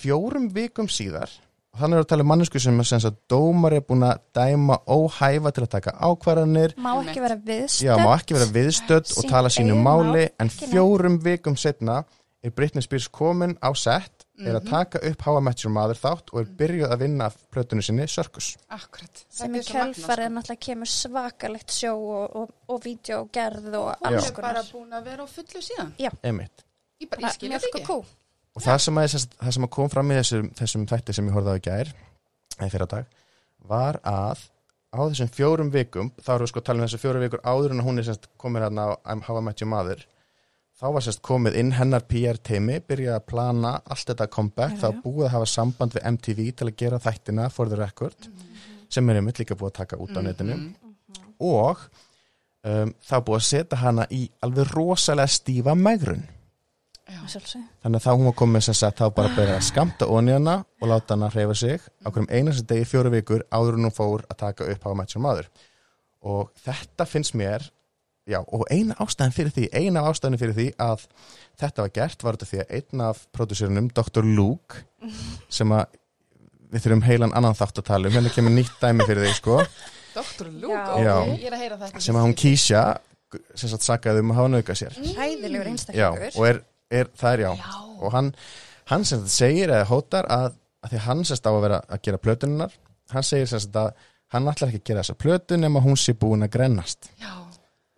[0.00, 1.32] fjórum vikum síðar
[1.70, 4.80] og þannig er að tala um mannesku sem, sem að dómar er búin að dæma
[4.90, 6.74] óhæfa til að taka ákvarðanir.
[6.82, 9.12] Má ekki vera viðstödd Já, má ekki vera viðstödd?
[9.14, 12.00] og tala sínu máli mál, en fjórum vikum setna
[12.42, 14.60] er Britney Spears komin á sett er Mhm.
[14.60, 17.36] að taka upp How I Met Your Mother þátt og er byrjuð að vinna af
[17.52, 18.56] plötunni sinni Circus.
[18.70, 20.34] akkurat sem í er kjölfarið sko.
[20.36, 25.04] náttúrulega kemur svakalegt sjó og, og, og vídeogerð og alls er bara konar búin að
[25.04, 26.64] vera á fullu síðan Emitt.
[27.00, 28.04] ég, bara, ég skilja þetta ekki
[28.56, 31.32] Og það sem, að, það sem að kom fram í þessum, þessum þætti sem ég
[31.36, 31.92] horfði á í gær,
[32.58, 33.04] eða fyrir dag,
[33.68, 34.38] var að
[34.90, 37.70] á þessum fjórum vikum, þá erum við sko að tala um þessu fjórum vikur áður
[37.76, 40.02] en hún er komin hérna á I'm How I Met Your Mother,
[40.80, 44.80] þá var sest komið inn hennar PR teimi, byrjaði að plana allt þetta comeback, Já,
[44.80, 45.00] þá já.
[45.04, 48.30] búið að hafa samband við MTV til að gera þættina for the record,
[48.90, 50.56] sem er einmitt líka búið að taka út á netinu.
[50.56, 50.90] Mhm.
[51.40, 51.78] og
[52.68, 56.26] um, þá búið að setja hana í alveg rosalega stífa megrun.
[57.10, 60.58] Þannig að þá hún var komið sem sagt þá bara byrja að skamta onni hana
[60.80, 64.22] og láta hana hreyfa sig á hverjum einasta degi fjóru vikur áður en hún fór
[64.30, 65.48] að taka upp á Matchum maður
[66.22, 67.66] og þetta finnst mér
[68.30, 71.04] já, og eina ástæðin fyrir því eina af ástæðin fyrir því að
[71.60, 74.26] þetta var gert var þetta því að einn af pródúsörunum, Dr.
[74.38, 74.84] Luke
[75.58, 75.86] sem að
[76.70, 79.56] við þurfum heilan annan þátt að tala um, hérna kemur nýtt dæmi fyrir því sko,
[80.14, 80.50] Dr.
[80.62, 80.82] Luke, Já.
[80.94, 81.14] ok, Já.
[81.40, 82.82] ég er að heyra þetta sem að hún kísja
[83.54, 86.38] sem sagt sakaði um að hafa nauka sér Hræðilegur já, einstaklingur.
[86.40, 86.56] og er,
[86.90, 87.74] er, það er já, Já.
[88.02, 88.30] og hann,
[88.90, 90.48] hann sem þetta segir eða hótar að,
[90.82, 92.74] að því hann sérst á að vera að gera plötununar
[93.14, 93.92] hann segir sérst að
[94.34, 97.30] hann ætlar ekki að gera þessa plötu nema hún sé búin að grennast Já,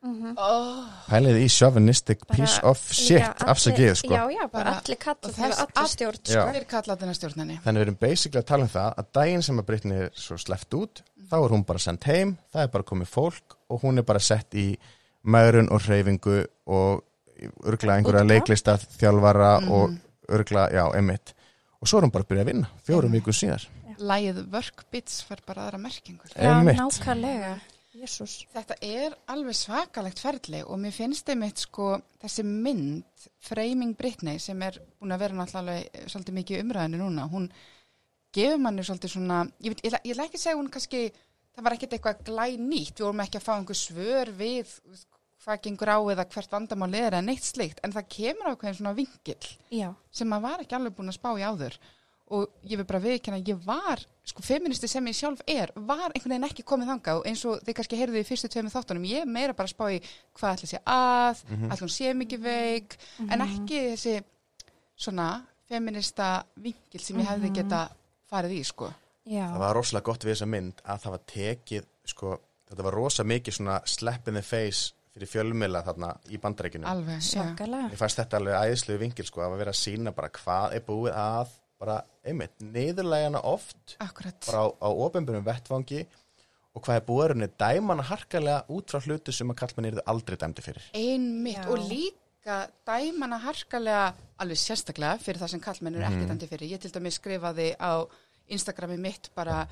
[0.03, 0.33] Mhm.
[0.37, 4.73] oh, pælið í chauvinistic Bara piece of shit allir- afsakið sko Já, já, bara Bara-
[4.81, 6.47] allir og kallar þess- þegar allir all- stjórn sko.
[6.51, 7.59] hver kallar þennan stjórnani?
[7.63, 10.37] Þannig við erum basically að tala um það að daginn sem að Britney er svo
[10.37, 13.99] sleppt út þá er hún bara sendt heim, það er bara komið fólk og hún
[13.99, 14.77] er bara sett í
[15.25, 17.05] maðurinn og hreyfingu og
[17.65, 19.71] örgla einhverja leiklista þjálfara Mhm.
[19.71, 19.91] og
[20.29, 21.33] örgla, já, emitt
[21.81, 23.67] og svo er hún bara að byrja að vinna, fjórum vikum síðar
[24.03, 26.27] Lægið Work Bits fær bara aðra merkingur.
[26.35, 27.61] Já, nákvæmlega
[27.93, 34.41] Jésús Þetta er alveg svakalegt ferli og mér finnst einmitt sko þessi mynd, Framing Britney
[34.41, 37.49] sem er búin að vera náttúrulega alveg svolítið mikið umræðinu núna, hún
[38.33, 41.07] gefur manni svolítið svona, ég, ætla ekki segja hún kannski,
[41.53, 44.77] það var ekkert eitthvað glænýtt, við vorum ekki að fá einhver svör við
[45.43, 48.79] hvað gengur á eða hvert vandamál er eða neitt slikt, en það kemur á hverjum
[48.79, 51.77] svona vingill Já, sem maður var ekki alveg búin að spá í áður
[52.33, 56.09] og ég vil bara viðkjanna að ég var sko feministi sem ég sjálf er var
[56.15, 57.21] einhvern veginn ekki komið þangað.
[57.21, 59.85] Og eins og þið kannski heyrðu í fyrstu tveimur þáttunum ég meira bara að spá
[59.93, 59.99] í
[60.39, 61.71] hvað ætla sé að mm Mhm.
[61.73, 62.97] ætla hún sé mikið veik
[63.29, 64.15] en ekki þessi
[64.97, 65.29] svona
[65.69, 66.31] feminista
[66.63, 67.83] vinkil sem ég hefði geta
[68.31, 68.91] farið í sko.
[69.27, 72.33] Já, Það var rosalega gott við þessa mynd að það var tekið, sko,
[72.71, 77.19] þetta var rosa mikið svona slap in the face fyrir fjölmila þarna í bandarækjunum alveg,
[77.21, 77.29] já.
[77.37, 77.91] svakalega.
[77.93, 81.13] Ég fannst þetta alveg æðislu vingil sko að vera að sína bara hvað er búið
[81.15, 81.49] að
[81.83, 86.05] bara, einmitt, niðurlægana oft akkurat bara á, á ofinbjörnum vettfangi
[86.73, 90.63] og hvað er rauninni dæmana harkalega út frá hlutu sem að kallmenn eru aldrei dæmdi
[90.65, 90.83] fyrir.
[90.95, 91.69] einmitt Já.
[91.69, 96.13] og líka dæmana harkalega alveg sérstaklega fyrir það sem kallmenn eru Mhm.
[96.21, 96.71] ekki dæmdi fyrir.
[96.77, 98.07] Ég til dæmis skrifaði á
[98.49, 99.67] Instagrami mitt bara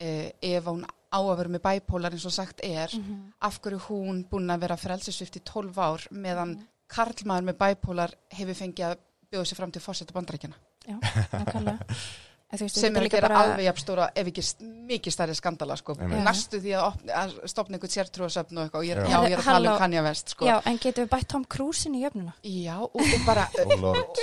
[0.00, 3.32] eh, ef hún á að vera með bæpólar eins og sagt er, Mhm.
[3.40, 6.66] af hverju hún búin að vera frelsisvift í 12 ár meðan Mhm.
[6.88, 8.96] karlmaður með bæpólar hefur fengið að
[9.32, 10.54] bjóða sér fram til fórseta bandarækjana
[10.86, 10.96] Já,
[11.32, 11.78] nákvæmlega
[12.70, 14.42] sem er gera bara- alveg jafn stóra ef ekki
[14.86, 15.96] mikið stærri skandala sko.
[15.98, 19.08] Næstu því að, opna, að stopna einhvern sértrúasöfn og eitthvað og ég, Já.
[19.10, 19.78] já, ég er að tala um.
[19.82, 20.46] Kanye West sko.
[20.46, 22.32] Já, en getum við bætt Tom Cruise inn í jöfnuna?
[22.46, 24.22] Já, og, og bara Oh Lord.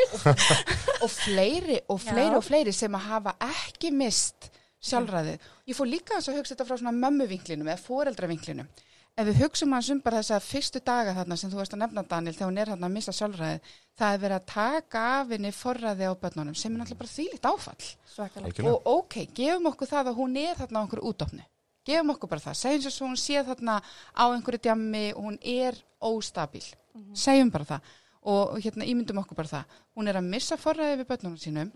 [1.04, 2.38] og fleiri og fleiri Já.
[2.40, 4.50] og fleiri sem að hafa ekki mist
[4.84, 5.44] sjálfræðið.
[5.70, 8.72] Ég fór líka að hugsa þetta frá svona mömmuvinklinum eða foreldravinklinum.
[9.14, 12.04] Ef við hugsaum hans um bara þessa fyrstu daga þarna sem þú veist að nefna
[12.10, 15.52] Daniel þegar hún er þarna að missa sjálfræðið, það er verið að taka af henni
[15.54, 17.90] forræði á börnunum sem er náttúrulega bara þvílíkt áfall.
[18.10, 18.64] Svakalega.
[18.72, 21.46] Og ok, gefum okkur það að hún er þarna á einhverju útofni.
[21.86, 22.58] Gefum okkur bara það.
[22.64, 23.76] Segjum svo hún sé þarna
[24.18, 26.66] á einhverju djammi og hún er óstabil.
[27.14, 27.94] Segjum bara það.
[28.34, 29.78] Og hérna ímyndum okkur bara það.
[29.94, 31.70] Hún er að missa forræði við börnunum sínum.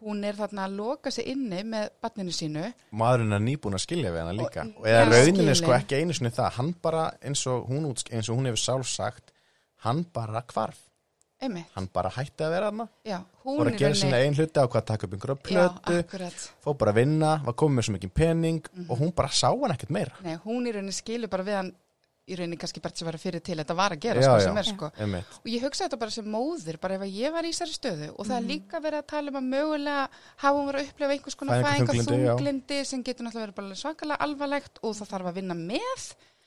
[0.00, 2.66] Hún er þarna að loka sig inni með barninu sínu.
[2.92, 5.08] Maðurinn er nýbúin að skilja við hana líka Og- og eða Já.
[5.10, 5.80] rauninni sko Skilin.
[5.80, 9.32] ekki einu sinni það, hann bara eins og hún, eins og hún hefur sjálf sagt,
[9.84, 10.78] hann bara hvarf,
[11.40, 11.66] Einmitt.
[11.74, 14.66] hann bara hætti að vera hana, Já, í að gera rauninni- sinna einn hluti á
[14.66, 18.14] hvað að taka upp einhverja plötu, fór bara að vinna, var komið með svo mikið
[18.14, 20.12] pening og hún bara sá hann ekkert meira.
[20.22, 21.72] Nei, hún í rauninni skilur bara við hann
[22.28, 24.44] í rauninni kannski bara sem var fyrir til þetta var að gera Já, sko já.
[24.46, 24.90] sem er sko.
[25.40, 28.10] Og ég hugsa þetta bara sem móðir, bara ef að ég var í þessari stöðu
[28.14, 30.04] og það er líka verið að tala um að mögulega
[30.44, 32.12] hafa hún verið að upplefa einhvers konar Fæðingarþunglyndi, já.
[32.12, 36.06] fæðingarþunglindi sem getur náttúrulega verið bara svakalega alvarlegt og það þarf að vinna með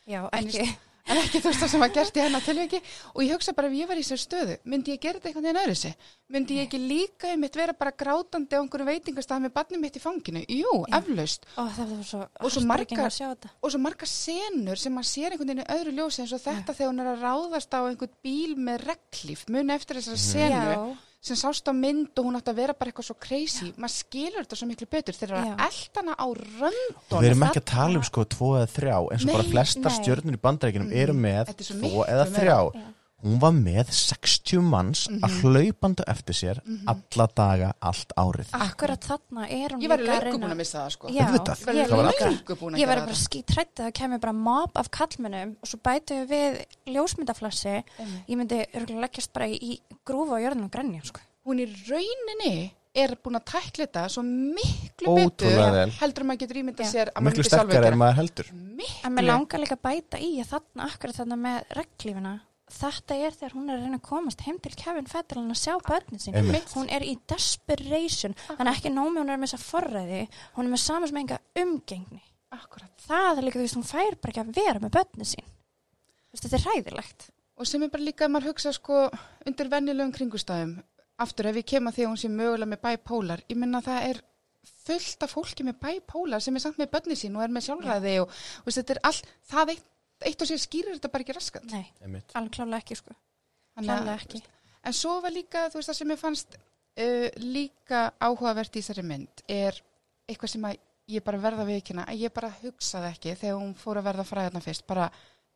[0.09, 0.65] Já, En ekki
[1.07, 2.79] en ekki þú veist það sem var gert í hennar tilviki.
[3.15, 5.47] Og ég hugsa bara ef ég var í þessari stöðu myndi ég gera þetta einhvern
[5.47, 5.95] veginn öðru sig
[6.31, 10.03] myndi ég ekki líka einmitt vera bara grátandi á einhverju veitingastað með barnið mitt í
[10.03, 10.43] fanginu?
[10.47, 10.97] Jú, Já.
[11.01, 11.45] eflaust.
[11.57, 11.63] Ó,
[12.03, 15.91] svo Og svo margar- að og svo margar senur sem maður sér einhvern veginn öðru
[15.97, 19.73] ljósi eins og þetta þegar hún er að ráðast á einhvern bíl með reglíf, muni
[19.73, 20.71] eftir þessari senu.
[20.71, 23.93] Já, sem sást á mynd og hún átti að vera bara eitthvað svo crazy maður
[23.93, 25.51] skilur þetta svo miklu betur þeir eru Já.
[25.53, 29.21] að eldana á Og við erum ekki að tala um sko tvo eða þrjá eins
[29.21, 29.97] og Nei, bara flestar nei.
[29.99, 32.57] stjörnur í bandarækjunum eru með er tvo eða þrjá.
[32.73, 32.89] Já.
[33.21, 38.49] Hún var með 60 manns að hlaupanda eftir sér alla daga, allt árið.
[38.57, 41.31] akkurat þarna er hún ég var að reyna- búin að missa það sko Já, ég
[41.31, 44.71] var Það löngu búin að Ég var gera bara skítrætt að það kemur bara mob
[44.81, 47.83] af kallmennum og svo bætu við ljósmyndaflassi.
[47.99, 48.27] Einmitt.
[48.29, 48.59] Ég myndi
[49.01, 51.19] leggjast bara í, grúfa á jörðinu og grenja, sko.
[51.45, 55.91] hún í rauninni er búin að tækla þetta svo miklu Ótrúlega betur vel.
[56.01, 56.91] heldur maður getur ímyndað Já.
[56.91, 57.87] sér að maður Miklu sterkar gera.
[57.87, 58.47] en maður heldur.
[58.51, 62.33] miklu En mér langar líka að bæta í að þarna, akkurat þarna með reglífina,
[62.71, 65.75] þetta er þegar hún er að reyna að komast heim til Kevin Federline að sjá
[65.87, 66.37] börnin sín.
[66.39, 66.73] Einmitt.
[66.77, 70.23] Hún er í desperation, þannig ekki nómi hún er með þessa forræði,
[70.57, 72.23] hún er með saman sem enga umgengni.
[72.51, 72.91] Akkurat.
[73.05, 75.53] Það er líka, þú veist, hún fær bara ekki að vera með börnin sín.
[76.31, 77.29] Veist, þetta er hræðilegt
[77.61, 79.03] og sem er bara líka að maður hugsa sko
[79.45, 80.75] undir venjulegum kringustæðum
[81.21, 84.07] aftur ef ég kem að því að hún sé mögulega með bipolar ég minna það
[84.09, 84.21] er
[84.85, 88.15] fullt af fólki með bipolar sem er samt með bönni sín og er með sjálfræði
[88.23, 89.87] og, og veist, þetta er allt það eitt,
[90.27, 91.67] eitt og sér skýrir þetta bara ekki raskat.
[91.71, 93.15] Nei, alveg klálega ekki sko.
[93.79, 94.43] Klálega ekki.
[94.83, 99.05] en svo var líka þú veist það sem ég fannst uh, líka áhugavert í þessari
[99.07, 99.77] mynd er
[100.29, 100.79] eitthvað sem að
[101.11, 104.63] ég bara verða viðkynna að ég bara hugsaði ekki þegar hún fór að verða fræðarna
[104.63, 105.09] fyrst bara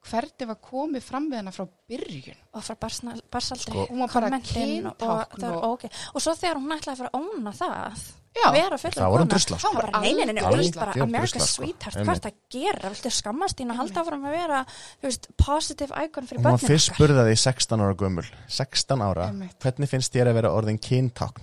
[0.10, 4.30] hvernig var komið fram við hana frá byrjun og frá barsaldri Sko- Hún var bara
[4.30, 5.00] kommentin og,
[5.40, 5.92] það og- ógeð.
[6.14, 8.52] og svo þegar hún ætlaði að fara að óna það Já.
[8.52, 9.68] vera fullur Það var hún drusla, sko.
[9.70, 11.64] þá var bara nei, nei, nei, nei, Algjör þú veist bara drusla, America's sko.
[11.64, 14.66] sweetheart, hvað er það að gera viltu skammast þín að halda áfram að vera
[15.02, 19.30] veist, positive icon fyrir Hún var börnin fyrst spurðaði í 16 ára gömul 16 ára,
[19.32, 19.56] Einmitt.
[19.64, 21.42] hvernig finnst þér að vera orðin kyntákn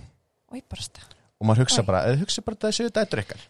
[0.52, 0.60] og
[1.40, 1.86] og maður hugsa Oj.
[1.86, 3.48] bara, eða hugsa bara þessu dættur ykkar þú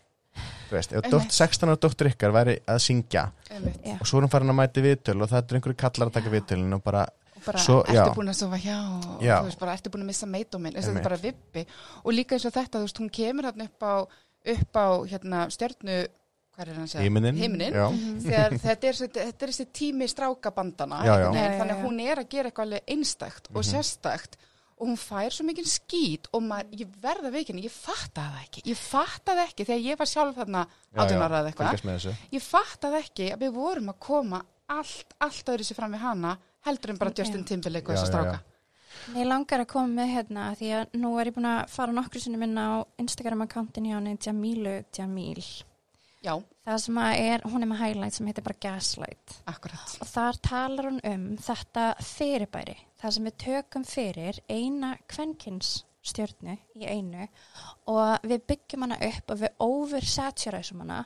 [0.79, 3.87] veist, ef dótt, 16 ára dóttur ykkar væri að syngja Einmitt.
[4.01, 6.33] Og svo er hún farin að mæti viðtöl og það er einhverju kallar að taka
[6.33, 7.03] viðtölin og bara,
[7.37, 8.79] og bara Svo, ertu búin að sofa hjá?
[8.79, 10.73] Og þú veist bara ertu búin að missa meitóminn?
[10.75, 11.09] Þetta er Einmitt.
[11.11, 11.67] bara vippi.
[12.05, 13.95] Og líka eins og þetta þú veist hún kemur hérna upp á
[14.53, 15.99] upp á hérna stjörnu
[16.53, 17.03] hvað er hann að segja?
[17.07, 17.73] heiminin Himinin.
[17.73, 17.87] já,
[18.27, 20.99] þegar þetta er, er þessi tími strákabandana.
[21.07, 21.29] Já, já.
[21.61, 23.69] þannig að hún er að gera eitthvað alveg einstækt og Mhm.
[23.71, 24.37] sérstækt
[24.83, 28.63] og hún fær svo mikið skít og maður, ég verða veikinni, ég fattaði það ekki.
[28.73, 30.63] Ég fattaði ekki þegar ég var sjálf þarna
[30.97, 31.85] 18 ára eða eitthvað.
[31.87, 32.15] þessu.
[32.35, 34.41] Ég fattaði ekki að við vorum að koma
[34.73, 36.33] allt, allt öðru sér fram við hana
[36.67, 37.15] heldur en bara.
[37.15, 38.41] Justin Timberlake og já, stráka.
[39.15, 42.23] Mér langar að koma með hérna því að nú er ég búin að fara nokkru
[42.23, 45.47] sinni minna á Instagram-akkántin hjá henni Jamilu Jamil.
[46.23, 49.33] Já, Það sem er, hún er með highlight sem heitir bara Gaslight.
[49.51, 49.95] Akkurat.
[49.99, 52.77] Og þar talar hún um þetta fyrirbæri.
[53.03, 57.27] Það sem við tökum fyrir eina kvenkins stjörnu í einu
[57.91, 61.01] og við byggjum hana upp og við oversaturæsum hana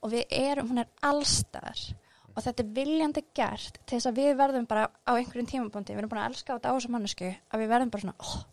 [0.00, 1.84] og við erum, hún er allstar.
[2.32, 6.00] Og þetta er viljandi gert til þess að við verðum bara á einhverjum tímabundi, við
[6.00, 8.48] erum búin að elska þetta á þessu mannesku að við verðum bara svona oh, oh,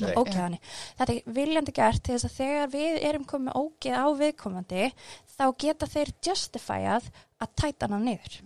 [0.00, 0.14] Nei.
[0.14, 0.58] ógeðani.
[0.98, 4.92] Þetta er viljandi gert til þess að þegar við erum komið ógeð á viðkomandi
[5.38, 8.40] þá geta þeir justifyað að tæta hana niður.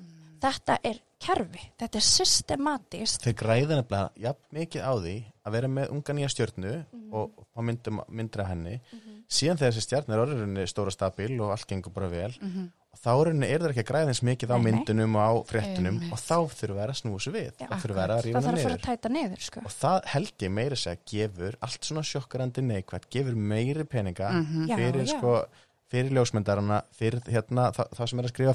[0.44, 5.68] Þetta er kerfi, þetta er systematist þeir græða nefnilega jafn mikið á því að vera
[5.68, 7.14] með unga nýja stjörnu Mhm.
[7.14, 8.80] og, og myndum, myndra henni
[9.28, 12.68] síðan þegar þessi stjörnu er orðinni stóra stabil og allt gengur bara vel Mhm.
[12.68, 13.10] og þá
[13.48, 16.12] er það ekki að græða eins mikið á myndunum og á fréttunum Einmitt.
[16.14, 18.54] og þá þurfum við að snúa þessu við Já, þá þurfum við að rífa það
[18.58, 18.64] niður
[19.16, 19.62] niður sko.
[19.64, 24.66] og það held ég meira segja gefur allt svona sjokkarandi neikvægt gefur meiri peninga Mhm.
[24.70, 25.18] Já, fyrir já.
[25.18, 25.34] sko
[25.94, 28.54] fyrir ljósmyndarana, fyrir hérna það, það sem er að skrifa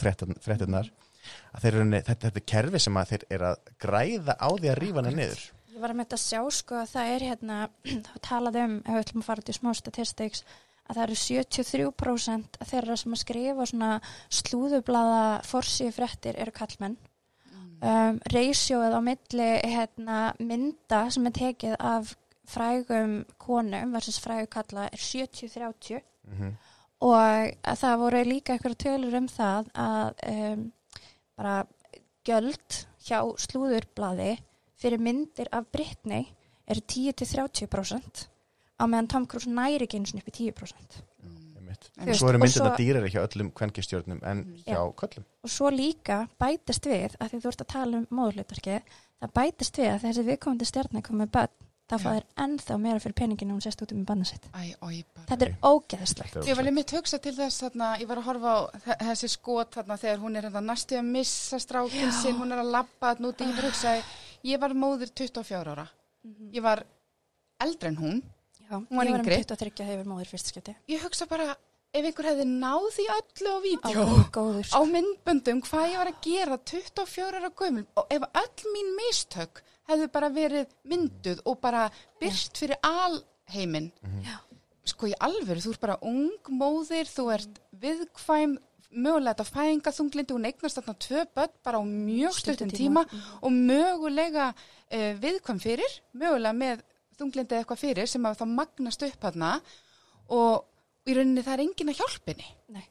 [1.73, 4.77] eru, ne- þetta, þetta er kerfi sem að þeir eru að græða á því að
[4.83, 7.57] rífa hana niður Ég var að mynda að sjá sko að það er hérna,
[8.09, 10.43] þá talaði um, ef við ætlum að fara til smá statistics,
[10.89, 13.91] að það eru 73% þeirra sem að skrifa svona
[14.39, 16.97] slúðublaða forsíu fréttir eru kallmenn.
[17.79, 22.15] Um, Reisjóið á milli hérna, mynda sem er tekið af
[22.49, 26.57] frægum konum versus frægu kalla er 70-30 mm
[27.05, 30.65] og að það voru líka eitthvað tölur um það að um,
[31.39, 31.55] bara
[32.27, 34.33] göld hjá slúðurblaði
[34.79, 36.27] fyrir myndir af Britney
[36.69, 38.25] eru 10-30%
[38.79, 40.99] á meðan Tom Cruise næri ekki eins og upp í 10%.
[41.59, 41.89] einmitt.
[41.99, 44.73] Þú og svo eru og myndirna svo- dýrari hjá öllum kvenkistjórnum en Já.
[44.75, 48.81] hjá köllum Og svo líka bætist við, að því þú ert að tala um móðurlutarki,
[49.21, 51.31] það bætist við að þessi viðkomandi stjarnar komið
[51.97, 52.03] Já.
[52.03, 54.43] fá þeir ennþá meira fyrir peninginu hún sést út um banna sitt.
[54.53, 55.25] Æ, ói, bara.
[55.25, 56.35] Þetta er ógeðslegt.
[56.45, 59.71] Ég var einmitt hugsa til þess þarna, ég var að horfa á þe- þessi skot
[59.73, 63.27] þarna þegar hún er hérna næstu að missa strákinn sinn, hún er að labba þarna
[63.33, 63.41] út,
[64.45, 65.87] ég var móðir 24 ára,
[66.53, 66.83] ég var
[67.59, 68.21] eldri en hún,
[68.69, 69.39] Já, Hún var ég var um yngri.
[69.43, 70.75] 23 hefur móður fyrst skipti.
[70.89, 71.55] ég hugsa bara,
[71.93, 74.03] ef einhver hefði náð því öllu á vídeo,
[74.77, 79.63] á myndböndum, hvað ég var að gera 24 ára gömul, og ef öll mín mistök
[79.89, 81.87] hefðu bara verið mynduð og bara
[82.21, 84.37] byrt fyrir alheiminn, Já.
[84.85, 88.57] sko í alvöru, þú ert bara ung móðir, þú ert viðkvæm
[88.89, 93.03] mögulega þetta fæðinga þunglindi, hún eignast þarna tvö börn bara á mjög stuttum tíma
[93.41, 96.81] og mögulega uh, viðkvæm fyrir, mögulega með
[97.19, 99.51] þunglindi eða eitthvað fyrir sem að það magnast upp þarna
[100.29, 102.49] og í rauninni það er enginn að hjálpinni.
[102.75, 102.85] Nei.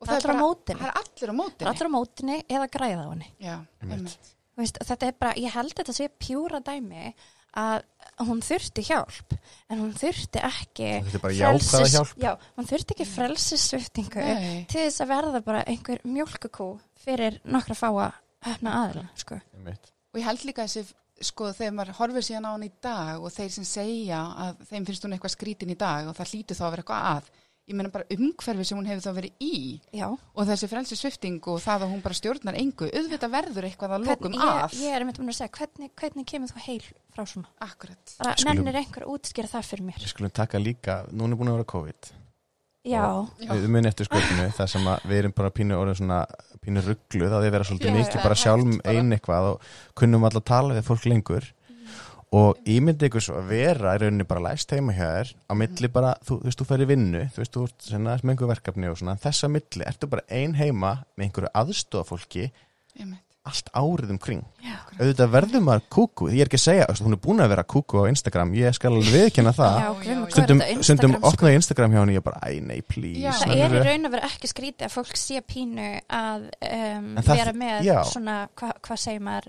[0.00, 0.80] Og Það er allir á mótinni.
[0.80, 1.66] Það er allir á Það mótinni.
[1.66, 3.28] er allir á mótinni eða græða á henni.
[3.40, 3.56] Já,
[4.60, 7.12] Veist, þetta er bara, ég held þetta sé pjúra dæmi
[7.60, 7.84] að
[8.28, 9.32] hún þurfti hjálp
[9.72, 10.88] en hún þurfti ekki
[11.22, 12.10] bara hjálp.
[12.20, 14.66] já, hún þurfti ekki frelsissviftingu Nei.
[14.70, 16.68] til þess að verða bara einhver mjólkukú
[17.00, 18.10] fyrir nokkra fáa
[18.46, 19.40] hefna aðila sko.
[19.56, 19.90] einmitt.
[20.12, 20.84] Og ég held líka þessi,
[21.20, 24.88] sko, þegar maður horfir síðan á hann í dag og þeir sem segja að þeim
[24.88, 27.30] finnst hún eitthvað skrítin í dag og það hlýtur þá að vera eitthvað að.
[27.70, 29.58] ég meina bara umhverfi sem hún hefur þá verið í
[29.94, 33.96] Já, og þessi frelsi svifting og það að hún bara stjórnar engu, auðvitað verður eitthvað
[33.96, 34.78] að lokum ég, að.
[34.80, 36.80] ég er myndum að segja, hvernig, hvernig kemur þú heil
[37.14, 37.52] frá svona?
[37.62, 38.16] Akkurat.
[38.48, 41.60] Nennir einhver að útskýra það fyrir mér Við skulum taka líka, núna er búin að
[41.60, 42.10] vera COVID
[42.80, 43.50] Já, Já.
[43.52, 46.20] Við munum eftir sköpunu þar sem að við erum bara pínu orðin svona
[46.64, 48.98] pínu ruggluð að við vera svolítið mikið bara sjálf hægt bara.
[48.98, 51.48] ein eitthvað og kunnum alltaf tala við fólk lengur
[52.36, 55.90] og ímyndi ykkur svo að vera í rauninni bara læst heima hjá þér á milli
[55.90, 58.90] bara, þú, þú veist, þú fer í vinnu þú veist, þú ert með einhver verkefni
[58.90, 62.50] og svona þessa milli, ertu bara ein heima með einhverju aðstofafólki.
[63.48, 64.44] Allt árið um kring
[65.00, 68.02] auðvitað verður maður kúku, ég er ekki að segja hún er búin að vera kúku
[68.04, 68.52] á Instagram.
[68.58, 69.78] Ég skal alveg viðkynna það.
[70.34, 71.16] Stundum, stundum
[71.54, 73.32] Instagram, hjá henni ég bara, æ nei, please Já.
[73.40, 75.88] Það er í raun að vera ekki skrítið að fólk sé pínu
[76.20, 77.96] að um, það- vera með já.
[78.12, 79.48] svona, hva, hvað segir maður,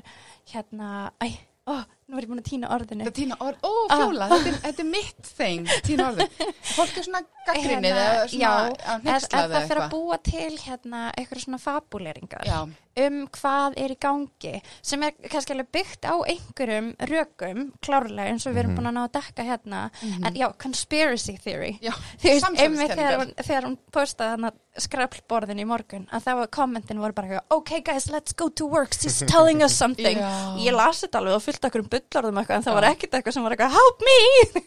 [0.53, 1.27] hérna, æ,
[1.67, 1.75] ó,
[2.11, 3.05] nú er ég búin að týna orðinu.
[3.07, 3.97] Þetta týna orð, ó Ah.
[4.01, 6.29] fjóla, þetta, er, þetta er mitt þeng, týna orðin.
[6.75, 9.81] Fólk er svona gaggrinnið eða Hérna, svona já, að ef, ef hnekslaði það fyrir að
[9.81, 9.89] eitthvað.
[9.95, 12.59] búa til hérna eitthvað svona fabuleringar Já,
[13.07, 18.45] um hvað er í gangi sem er kannski alveg byggt á einhverjum rökum, klárlega eins
[18.45, 18.77] og við erum Mhm.
[18.77, 20.25] búin að ná að dekka hérna Mhm.
[20.27, 23.33] en já, conspiracy theory já, samsæðiskenningar.
[23.43, 27.81] þegar hún, postaði hann skraflborðin í morgun að það var kommentin voru bara eitthvað, ok
[27.83, 30.57] guys, let's go to work she's telling us something Já.
[30.61, 33.35] ég las þetta alveg og fyllt okkur um bullarðum eitthvað en það var ekkert eitthvað
[33.37, 34.17] sem var eitthvað help me!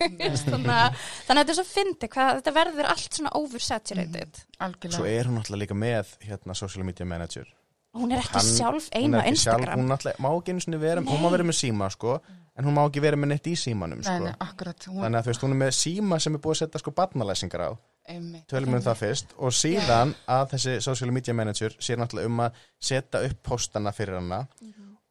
[0.45, 4.41] Þannig, að- þetta er svo fyndi hvað þetta verður allt svona oversaturated.
[4.65, 4.97] Algjörlega.
[5.01, 7.47] Svo er hún alltaf líka með hérna, social media manager.
[7.95, 9.79] Hún er ekki Hann- sjálf einu á Instagram.
[9.85, 11.35] hún alltaf, má ekki einu sinni vera hún má Nei.
[11.37, 12.17] vera með síma sko
[12.59, 14.25] en hún má ekki vera með neitt í símanum Nei, sko.
[14.25, 14.87] nei, akkurat.
[14.91, 16.91] Hún, þannig að þú veist, hún er með síma sem er búið að setja sko
[16.99, 17.71] barnalæsingar á.
[18.51, 19.31] Tölum um það fyrst.
[19.39, 22.59] Og síðan að þessi social media manager sér náttúrulega um að
[22.91, 24.43] setja upp postana fyrir hana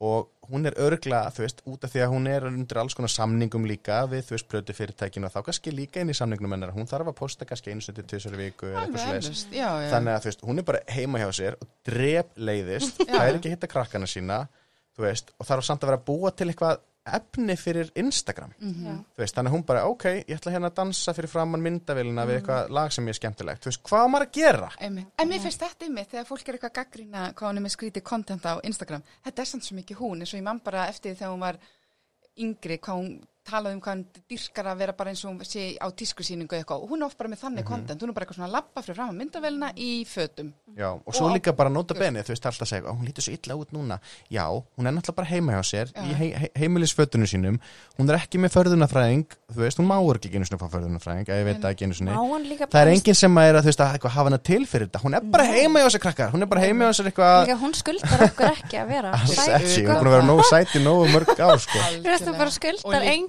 [0.04, 3.12] og hún er örgla, þú veist, út af því að hún er undir alls konar
[3.14, 6.74] samningum líka við, þú veist, blötu fyrirtækinu og þá kannski líka inn í samningnum hennar,
[6.76, 9.70] hún þarf að posta kannski einu stundi til þessari viku eða eitthvað já.
[9.93, 13.38] þannig að þú veist, hún er bara heima hjá sér og drep leiðist, það er
[13.38, 14.41] ekki að hitta krakkana sína,
[14.97, 18.86] þú veist, og þarf samt að vera að búa til eitthvað efni fyrir Instagram, Mhm.
[18.86, 18.93] Já.
[19.16, 22.26] þú veist, þannig að hún bara, ok, ég ætla hérna að dansa fyrir framann myndavélina
[22.26, 24.70] við eitthvað lag sem ég er skemmtilegt, þú veist, hvað á maður að gera?
[24.80, 25.08] Einmitt.
[25.20, 28.04] En mér finnst þetta einmitt þegar fólk er eitthvað gaggrýna hvað hún er með skrítið
[28.04, 29.04] content á Instagram.
[29.26, 31.58] Þetta er samt svo mikið hún, eins og ég mann bara eftir þegar hún var
[32.38, 35.64] yngri, hvað hún talaði um hvað hún dyrkar að vera bara eins og hún sé
[35.78, 36.84] á tískusýningu eitthvað.
[36.84, 38.96] Og hún er oft bara með þannig content, hún er bara eitthvað svona lappa fyrir
[38.96, 40.54] fram að myndavélina í fötum.
[40.78, 43.06] Já, og svo Og- líka bara nota beni, þú veist alltaf að segja, "Ó, hún
[43.06, 44.00] lítur svo illa út núna.
[44.32, 47.60] Já, hún er náttúrulega bara heima hjá sér, í hei, hei, heimilisfötunum sínum,
[48.00, 51.38] hún er ekki með förðunafræðing, þú veist, hún má ekki einu sinni fá förðunafræðing, að
[51.39, 51.94] ég veit ekki einu
[52.44, 54.66] líka Það er bara- enginn sem að er að, veist, að eitthvað hafa hana til
[54.66, 57.12] fyrir þetta, hún er bara heima hjá sér krakkar, hún er bara heima hjá sér
[57.12, 59.91] eitthvað, Líka hún skuldar okkur ekki að vera alls ekki, hún sko.
[59.91, 61.80] er búin að vera nógu sæti nógu mörg ár, sko.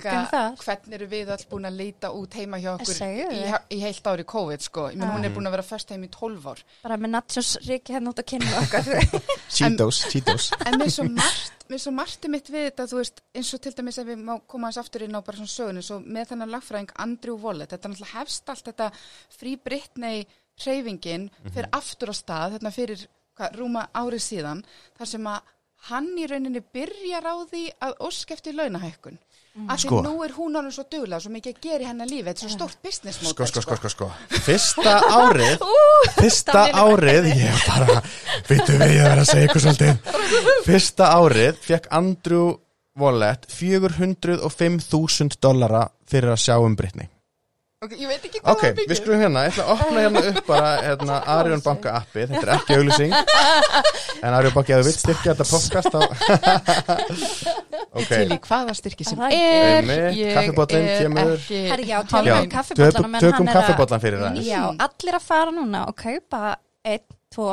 [0.04, 3.40] Líka, hvernig eru við öll búin að leita út heima hjá okkur í,
[3.72, 4.84] í heilt ári COVID, sko.
[4.92, 6.62] Ég menn, hún er búin að vera först heim í 12 ár.
[6.82, 8.84] bara með nachos ríki hérna út að kynna okkar
[9.48, 10.50] Cheetos, Cheetos.
[10.66, 13.54] En mér er svo margt, mér er svo margt mitt við þetta, þú veist, eins
[13.56, 15.90] og til dæmis ef við má koma hans aftur inn á bara svona sögun, eins
[15.94, 18.90] og með þennan lagfræðing Andrew Wallet, þetta er náttúrulega hefst allt þetta
[19.38, 20.24] frí Britney
[20.60, 24.60] hreyfingin fyrir aftur á stað, þetta fyrir hvað, rúma árið síðan,
[24.98, 25.52] þar sem að
[25.90, 29.18] hann í rauninni byrjar á því að óska eftir launahækkun.
[29.54, 29.98] Af því Sko.
[30.02, 32.50] nú er hún orðin svo duglega, svo mikið að gera í hennar lífi, þetta er
[32.50, 34.08] svo stórt business Sko, model, sko, sko, sko, sko.
[34.48, 35.62] Fyrsta árið,
[36.18, 38.00] fyrsta árið, ég bara,
[38.50, 40.12] veitu við, ég verð að segja ykkur svolítið.
[40.66, 42.50] Fyrsta árið fekk Andrew
[42.98, 47.13] Wallet 405.000 dollara fyrir að sjá um Britney.
[47.84, 50.04] Ok, ég veit ekki hvað Ok, það er við skulum hérna, ég ætla að opna
[50.04, 53.12] hérna upp bara hérna Arjón Banka appið, þetta er ekki auglýsing.
[54.24, 56.00] En Arjón Banka, ef þú vilt styrkja þetta podcast þá
[57.94, 61.34] Ok, til í hvaða styrki sem er, ég kaffibollinn er kemur.
[61.36, 65.54] ekki Herri, já, tölum um kaffibollan tökum, tökum kaffibollan fyrir það Já, allir að fara
[65.54, 67.04] núna og kaupa 1,
[67.36, 67.50] 2,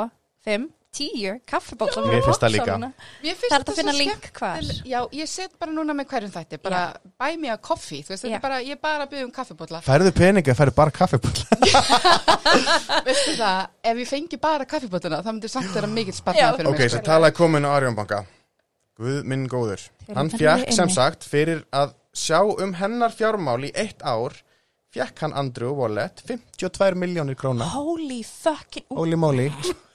[0.49, 2.73] 5, 10 kaffibollan Mér finnst það líka.
[2.81, 4.65] Mér Það finnst er þetta að finna svo link hvar?
[4.91, 6.81] Já, ég set bara núna með hverjum þætti bara
[7.15, 9.31] bæ mér að koffi, þú veist, þetta er bara ég er bara að byggja um
[9.37, 11.45] kaffibólla Færðu peninga, færðu bara kaffibolla?
[13.07, 13.61] Veistu það,
[13.93, 16.19] ef ég fengi bara kaffibólluna það myndi samt vera mikill Já.
[16.19, 17.07] spartnað fyrir Ok, mig svo sko.
[17.07, 18.21] talaði komin á Arjón Banka.
[19.01, 19.87] Guð minn góður.
[20.13, 24.35] Hann henni sem sagt fyrir að sjá um hennar fjármál í eitt ár
[24.91, 27.63] fjekk hann Andrew Wallet 52 miljónir króna.
[27.71, 28.89] Holy fucking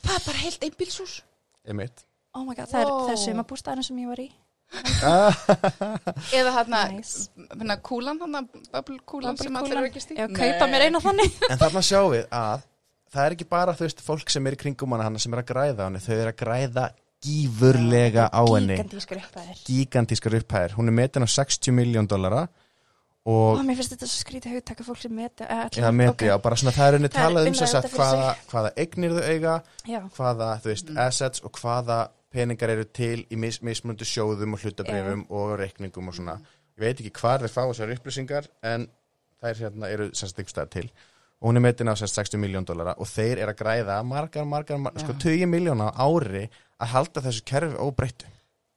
[0.07, 1.21] Er bara heilt einbílshús
[1.67, 2.05] Einmitt.
[2.37, 3.09] Oh my god, það er, Wow.
[3.11, 4.29] er sumabústæðin sem ég var í.
[6.37, 7.29] Eða hérna, Nice.
[7.83, 8.43] kúlan, hérna
[8.73, 11.33] bubble kúlan sem allir ekki stíð Já, kaupa mér eina þannig.
[11.51, 12.63] En þarna sjáum við að
[13.15, 15.43] það er ekki bara þú veist fólk sem er í kringum hana hana sem er
[15.43, 16.87] að græða á henni, þau eru að græða
[17.27, 18.77] gífurlega á henni.
[18.77, 19.63] Gigantískur upphæðir.
[19.67, 22.47] Gigantískar upphæðir, hún er metin á 60 miljón dollara.
[22.47, 22.51] og
[23.27, 26.59] og mér finnst þetta svo skrítið hugtaka fólk sem meti uh, Já, meti, já, bara
[26.61, 29.57] svona það er henni talað um þess að hvaða, hvaða eignir þau eiga,
[29.89, 31.99] já, hvaða, þú veist, assets og hvaða
[32.37, 36.37] peningar eru til í mis, mismunandi sjóðum og hlutabrifum og reikningum og svona.
[36.77, 38.89] Ég veit ekki hvar þeir fá þessar upplýsingar en
[39.41, 40.87] þær hérna eru semst ykkur stað til.
[41.41, 44.47] Og hún er metin á semst 60 miljón dólara og þeir eru að græða margar,
[44.49, 45.21] margar, margar sko Já.
[45.25, 46.47] 20 miljóna á ári
[46.81, 48.29] að halda þessu kerfi óbreyttu.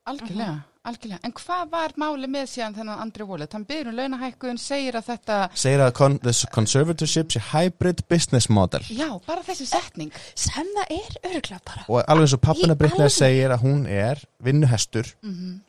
[0.10, 0.56] Algjörlega,
[0.88, 1.20] algjörlega.
[1.28, 3.54] En hvað var máli með síðan þennan Andri Wallet?
[3.56, 8.50] Hann byrður um launahækkun, segir að þetta, Segir að con this conservatorship sé hybrid business
[8.50, 8.84] model.
[8.90, 10.12] Já, bara þessi setning.
[10.36, 11.86] sem það er örgla bara.
[11.88, 13.10] Og alveg eins og pappina alvöru?
[13.10, 15.14] segir að hún er vinnuhestur.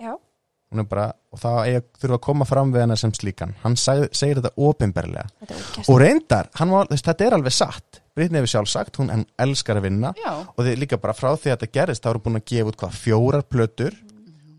[0.00, 0.14] Já,
[0.70, 4.04] hún er bara, og það þurfa að koma fram við hana sem slíkan, hann sag,
[4.14, 8.00] segir þetta er útgæst og reyndar, hann var, þess, þetta er alveg satt.
[8.14, 10.12] Brittany hefur sjálf sagt, hún elskar að vinna.
[10.18, 12.46] Já, og þið líka bara frá því að þetta gerist þá er hún búin að
[12.52, 13.98] gefa út hvað, fjórar plötur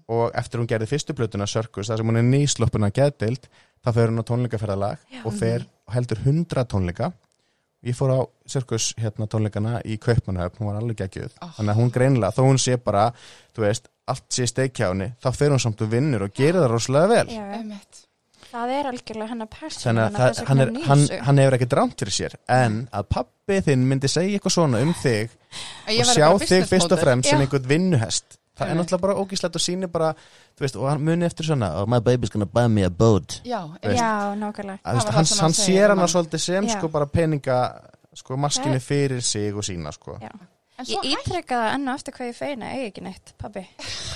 [0.07, 3.49] og eftir hún gerði fyrstu plötuna Circus, þar sem hún er nýsloppuna geðdild,
[3.83, 7.11] þá fer hún á tónleikaferðalag og fer og heldur hundra tónleika
[7.81, 11.49] ég fór á Circus hérna tónleikana í Kaupmannhöfn, hún var alveg geggjuð Oh.
[11.57, 13.07] þannig að hún greinilega, þó hún sé bara
[13.55, 17.07] þú veist, allt sé steikjáni þá fer hún samt og vinnur og gerir það rosalega
[17.15, 17.57] vel já, já.
[17.57, 18.03] einmitt.
[18.51, 21.97] það er algjörlega hennar persón þannig að það, hann, er, hann, hann hefur ekki drámt
[22.03, 25.33] fyrir sér en að pappi þinn myndi segja eitthvað svona um þig
[25.87, 27.45] Að ég og sjá þig fyrst og fremst sem Já.
[27.47, 28.85] einhvern vinnuhest það er Einmitt.
[28.85, 30.11] náttúrulega bara ógíslegt og sýnir bara
[30.55, 33.41] þú veist, og hann muni eftir svona oh, my baby's gonna buy me a boat
[33.43, 36.07] Já, já, nákvæmlega að, hann, hann sér hann.
[36.07, 36.77] svolítið sem Já.
[36.77, 37.59] sko bara peninga
[38.13, 40.29] sko maskinu Það- fyrir sig og sína sko já.
[40.81, 43.65] En svo ég ítreka það enn og eftir hvað ég feina eigi ekki neitt, pabbi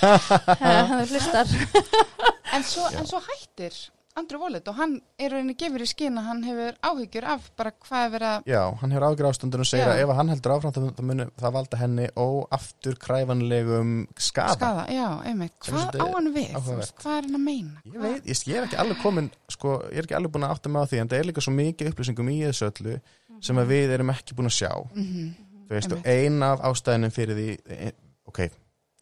[0.00, 1.46] það hlustar
[2.54, 3.76] en, svo, en svo hættir
[4.16, 7.72] Andri Wallet og hann er rauninni gefur í skinn að hann hefur áhyggjur af bara
[7.84, 9.92] hvað er verið að Já, hann hefur ágjur ástundur og segir Já.
[9.92, 14.56] að ef hann heldur áfram það, muni það valda henni óaftur kræfanlegum skada.
[14.56, 14.86] skaða.
[14.96, 15.56] Já, einmitt.
[15.68, 16.56] Hvað á hann við?
[16.70, 17.82] Veist, Hvað er hann að meina?
[17.84, 20.56] Ég veit, ég, ég er ekki alveg komin, sko, ég er ekki alveg búin að
[20.56, 22.96] átta mig á því en það er líka svo mikið upplýsingum í þessu öllu
[23.44, 24.72] sem að við erum ekki búin að sjá.
[24.96, 25.34] Mm
[25.66, 26.30] Þú veist, og Einmitt.
[26.30, 27.88] ein af ástæðinum fyrir því, e,
[28.30, 28.38] ok,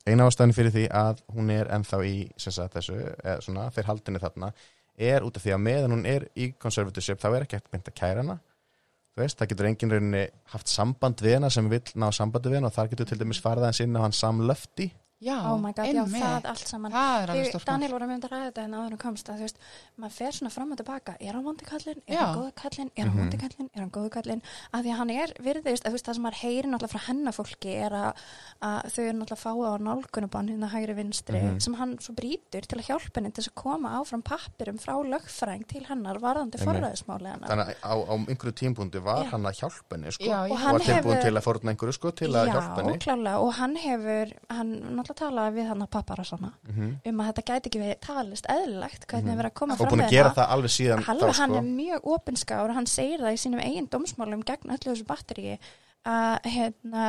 [0.09, 2.95] ein af ástæðinum fyrir því að hún er ennþá í, sagt, þessu,
[3.45, 4.49] svona, þeir haldinni þarna,
[4.97, 7.89] er út af því að meðan hún er í conservatorship, þá er ekki hægt beint
[7.91, 8.39] að kæra hana.
[9.15, 12.71] Veist, það getur enginn rauninni haft samband við hana sem vill ná sambandi við hana
[12.73, 14.89] og þar getur til dæmis farið aðeins inn á hann Sam Lufty.
[15.25, 16.93] Já, oh my god, já, það allt saman.
[16.93, 19.39] Það er stórt Daniel voru að mynda að ræða þetta en áður en komst að
[19.41, 19.59] þú veist,
[19.97, 21.15] maður fer svona fram og tilbaka.
[21.21, 22.21] Er hann vondi kallinn, er Já.
[22.25, 22.91] hann góðu kallinn?
[22.95, 23.21] Er hann Mhm.
[23.25, 24.43] vondi kallinn, er hann góðu kallinn?
[24.75, 27.03] Að því að hann er virðist, að þú veist, það sem maður heyrir náttúrulega frá
[27.09, 28.13] hennafólki er að,
[28.61, 31.61] að þau eru náttúrulega fáa á nálgunubann hérna hægri vinstri, Mhm.
[31.63, 35.67] sem hann svo brýtur til að hjálpa henni til að koma áfram pappirum frá lögfræng
[35.67, 36.69] til hennar varðandi Einmitt.
[36.69, 37.49] forræðismáli hennar
[45.15, 45.25] Sko.
[45.25, 47.81] Sko, náttúrulega talaði við hann að pappar og svona Mm um að þetta gæti ekki
[47.83, 50.43] verið talist eðlilegt hvernig mm verið að koma Og fram búin við að gera þetta.
[50.43, 51.57] það alveg síðan Halva þá, hann sko.
[51.57, 55.59] er mjög opinskáður og hann segir það í sínum eigin dómsmálum gegn öllu þessu batteríi
[56.05, 57.05] að, hérna,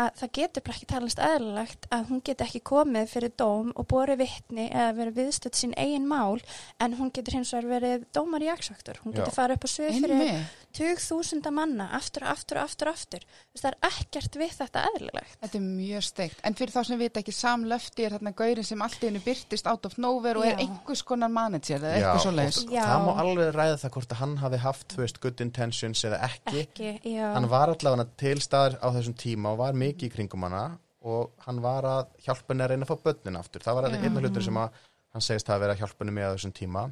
[0.00, 4.22] að það getur ekki talast eðlilegt að hún geti ekki komið fyrir dóm og borið
[4.22, 6.40] vittni eða verið viðstödd sín eigin mál
[6.80, 9.02] en hún getur hins vegar verið dómar í jaksvaktur.
[9.04, 10.32] Hún getur farið upp á svið fyrir
[10.72, 13.24] Tug þúsunda manna aftur og aftur og aftur og aftur.
[13.58, 15.34] Það er ekkert við þetta eðlilegt.
[15.42, 16.38] Þetta er mjög steikt.
[16.48, 19.22] En fyrir þá sem vita ekki, Sam Lufty er þarna gaurin sem allt í hennu
[19.24, 20.62] byrtist out of nowhere og er Já.
[20.64, 22.62] einhvers konar manager eða eitthvað svo og leiðis.
[22.72, 26.64] Það má alveg ræða það hvort að hann hafi haft, veist, good intentions eða ekki.
[26.64, 27.18] Ekki.
[27.20, 30.64] Hann var allavega til staðar á þessum tíma og var mikið í kringum hana
[31.02, 33.64] og hann var að hjálpa henni að reyna að fá börnin aftur.
[33.64, 33.96] Það var Já.
[33.98, 34.82] einn hlutur sem að
[35.12, 35.74] hann segist að vera
[36.16, 36.82] með á þessum tíma.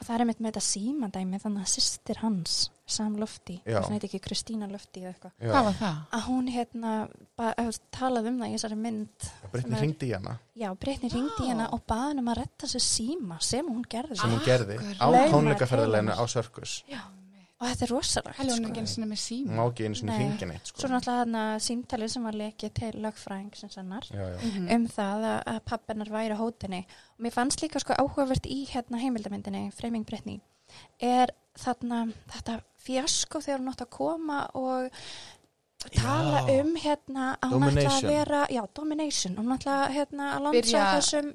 [0.00, 2.54] Og það er einmitt með þetta símandæmi þannig að sýstir hans,
[2.90, 3.14] Sam
[3.62, 3.76] Já.
[3.84, 6.00] það heit ekki Kristína Lofty eða eitthvað, Hvað var það?
[6.18, 6.94] að hún hérna
[7.94, 9.28] talaði um það í þessari mynd.
[9.52, 12.32] Brittany sem er- hringdi í hana Já, Brittany ringdi í hana og baði hann um
[12.34, 14.16] að retta sér síma sem hún gerði.
[14.18, 14.98] sem hún gerði Akkurat.
[14.98, 16.82] á tónleikaferðileginu á Circus.
[16.90, 17.00] Já,
[17.60, 18.38] og þetta er rosalegt.
[18.38, 18.62] Hæli hún sko.
[19.52, 20.18] má ekki einu sinni Nei.
[20.18, 20.80] hringin eitt, sko.
[20.80, 24.06] Svo náttúrulega þarna símtalið sem var lekið til lögfræðing sem sannar.
[24.10, 24.38] Já, já.
[24.48, 24.70] Mhm.
[24.76, 28.66] um það að, að pappinar væri á hótinni og mér fannst líka sko áhugavert í
[28.70, 30.40] hérna heimildamindinni, Framing Brittany
[31.00, 34.90] er þarna þetta fjasko þegar hún átt að koma og
[35.96, 36.60] tala Já.
[36.60, 38.10] um hérna að hún ætla að Domination.
[38.10, 41.30] vera já, domination, hún ætla hérna að lansa þessum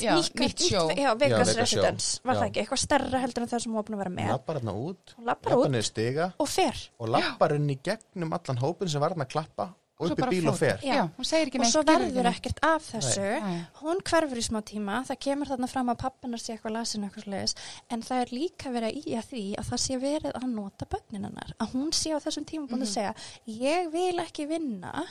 [0.00, 0.84] Já, nýtt sjó.
[0.96, 1.60] já, Vegas show.
[1.60, 2.40] Residence, var Já.
[2.40, 4.32] það ekki, eitthvað stærra heldur en það sem hún var búin að vera Hún með
[4.36, 8.88] lappar hérna út, hún lappar niður stiga og fer og lappar í gegnum allan hópin
[8.88, 10.78] sem var hann að klappa og upp í bíl og fer.
[10.80, 10.94] Já.
[10.96, 13.58] Já, hún segir ekki og svo verður ekkert af þessu Nei.
[13.82, 17.26] hún hverfur í smá tíma, það kemur þarna fram að pappinar sé eitthvað lasin eitthvað
[17.26, 17.54] sliðis
[17.92, 21.28] en það er líka verið í að því að það sé verið að nota börnin
[21.28, 22.88] hennar að hún sé á þessum tíma búin Mhm.
[22.88, 23.14] að segja
[23.60, 25.04] ég vil ekki vinna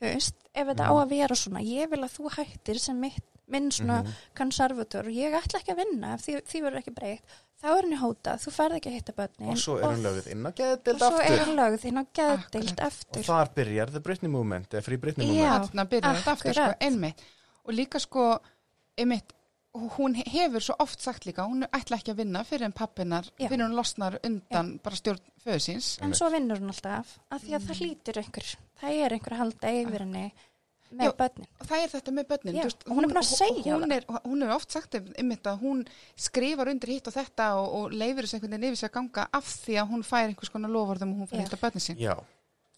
[0.00, 3.24] þú veist, ef þetta á að vera svona ég vil að þú hættir sem mitt,
[3.46, 4.12] minn svona Mhm.
[4.34, 7.22] konservator og ég ætla ekki að vinna ef því, því verður ekki breytt
[7.64, 10.26] þá er henni hótað, þú ferð ekki að hitta börnin og svo er hún lögð
[10.32, 13.16] inn á og geðdild svo er aftur hún lögð inn á geðdild Akkurat.
[13.16, 15.32] og þar byrjar the Britney movement eða free Britney Já.
[15.32, 17.20] movement þarna byrjar þetta aftur sko, einmitt
[17.64, 18.38] og líka sko
[18.98, 19.32] einmitt,
[19.74, 23.48] hún hefur svo oft sagt líka hún ætla ekki að vinna fyrir en pappinar Já.
[23.48, 27.68] fyrir hún losnar undan bara stjórn föðsins en svo vinnur hún alltaf af því að
[27.68, 28.50] það hlýtur einhver
[28.80, 30.26] það er einhver að halda yfir henni
[30.94, 31.14] með Já.
[31.18, 31.48] börnin.
[31.58, 32.54] og það er þetta með börnin.
[32.54, 34.94] Já, þú veist, og hún er búin að segja hún, er, hún hefur oft sagt
[34.98, 35.80] um einmitt að hún
[36.26, 39.26] skrifar undir hitt og þetta og, og leifir þess einhvern veginn yfir sig að ganga
[39.40, 41.44] af því að hún fær einhvers konar lofvarðum og hún fær Já.
[41.44, 41.98] hitt á börnin sín.
[41.98, 42.14] Já,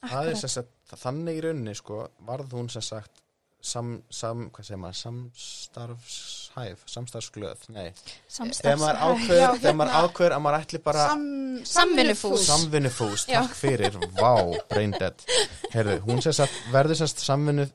[0.06, 3.25] það er sagt þannig í rauninni sko, varð hún sem sagt
[3.66, 4.98] sam, sam, hvað segir maður?
[5.02, 7.64] Samstarfshæf, samstarfsglöð?
[7.74, 7.88] Nei,
[8.30, 11.24] þegar maður ákveður þegar maður hérna- ákveður að maður ætli bara Sam,
[11.72, 12.44] Samvinnufús.
[12.46, 13.98] samvinnufús, takk fyrir.
[14.20, 14.32] Vá,
[14.70, 15.26] brain dead.
[15.74, 17.66] Heyrðu, hún sem sagt verður sagt samvinnu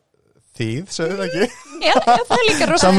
[0.58, 1.52] þýð, sögðu það ekki?
[1.82, 2.90] Já, já, það er líka rosa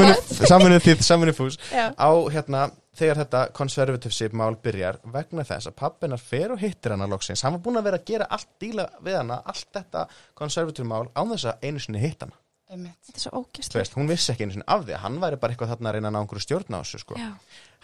[0.49, 1.57] samvinnu, þýð, samvinnufús.
[1.95, 2.65] Á hérna,
[2.99, 7.55] þegar þetta conservative mál byrjar vegna þess að pappinar fer og hittir hana loksins, hann
[7.55, 10.03] var búin að vera að gera allt díla við hana, allt þetta
[10.37, 12.42] conservative mál án þess að einu sinni hitt einmitt
[12.73, 13.43] þetta er svo
[13.77, 16.09] veist, hún vissi ekki einu sinni af því, hann væri bara eitthvað þarna að reyna
[16.09, 17.19] að ná einhverju stjórn á þessu sko.
[17.19, 17.29] já,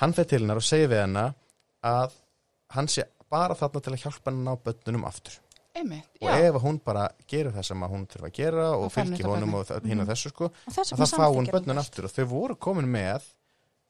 [0.01, 1.25] hann fer til hennar og segir við hana
[1.85, 2.17] að
[2.75, 5.39] hann sé bara þarna til að hjálpa hann að ná bönnunum aftur.
[5.79, 8.63] Einmitt, og já, ef að hún bara gerir það sem að hún þurfa að gera
[8.73, 11.77] og Og þetta honum og hinn og þessu sko, og að það fá hún það.
[11.83, 12.07] aftur.
[12.09, 13.29] Og þau voru komin með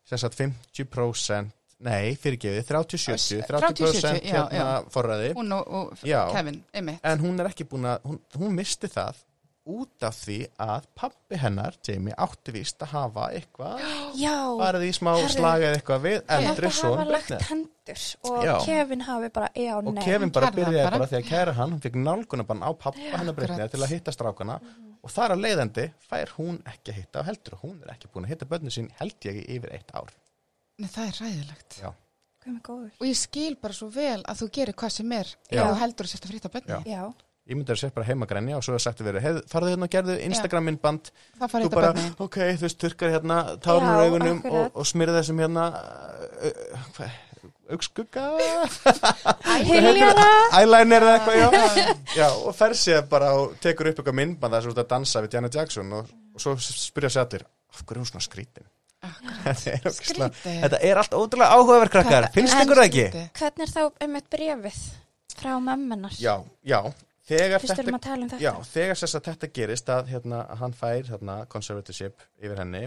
[0.10, 5.32] sem sagt 50% nei, fyrirgefið, 30-70 30% 30-70, já, hérna forræði.
[5.38, 6.04] Hún og, og.
[6.34, 7.00] Kevin, einmitt.
[7.08, 9.22] En hún er ekki búin að hún, hún misti það
[9.70, 13.84] út af því að pappi hennar, Jamie, átti víst að hafa eitthvað,
[14.24, 15.30] já, farið í smá Herðu.
[15.36, 18.54] slag eða eitthvað við eldri son hafa lagt hendur og Já.
[18.66, 20.98] Kevin hafi bara, já, og nei Kevin bara Hann hann byrjaði bara.
[21.00, 23.72] bara því að kæra hann hann fikk nálgunabann á pappa hennar Akkurat.
[23.74, 24.60] til að hitta strákana
[25.00, 28.12] og þar að leiðandi fær hún ekki að hitta á heldur og hún er ekki
[28.14, 30.12] búin að hitta bönnu sín held ég yfir eitt ár
[30.80, 31.90] Nei, það er ræðilegt Já.
[32.50, 36.14] Og ég skil bara svo vel að þú gerir hvað sem er þú heldur að
[36.14, 36.78] setja frýtt á bönni
[37.50, 39.72] ég myndi að sér bara heima grænja og svo er sagt að vera, hey, farðu
[39.74, 40.70] hérna og gerðu Instagram
[41.50, 45.18] fær þú bara, bönni ok, þú veist, turkar hérna tárnur Já, augunum og, og smyrði
[45.18, 45.66] þessum hérna
[47.74, 48.28] augskugga?
[50.60, 51.48] Eyeliner eða eitthvað, já.
[52.18, 52.28] já.
[52.44, 55.98] Og fer sér bara og tekur upp eitthvað myndband þess að dansa við Janet Jackson
[55.98, 58.70] og, og svo spyrja sér allir af hverju er hún svona skrítin?
[59.50, 62.26] Þetta er, þetta er allt ótrúlega áhugaverð krakkar.
[62.36, 63.22] Finnst er ykkur það ekki?
[63.40, 64.82] Hvernig er þá um eitt brefið
[65.40, 66.18] frá mömmunar?
[66.20, 66.34] já,
[66.68, 66.82] já
[67.30, 68.42] þegar Fyrst erum þetta að tala um þetta.
[68.44, 72.84] Já, þegar sess að þetta gerist að hérna, hann fær hérna, conservatorship yfir henni,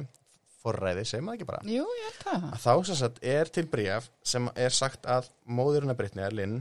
[0.63, 2.49] forræði, segir maður ekki bara, Jú, ég held það.
[2.53, 6.61] Að þá sess að er til bréf sem er sagt að móðurinn að Brittneyjar, Lynn,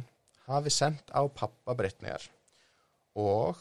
[0.50, 2.26] hafi sendt á pappa Brittneyjar
[3.22, 3.60] og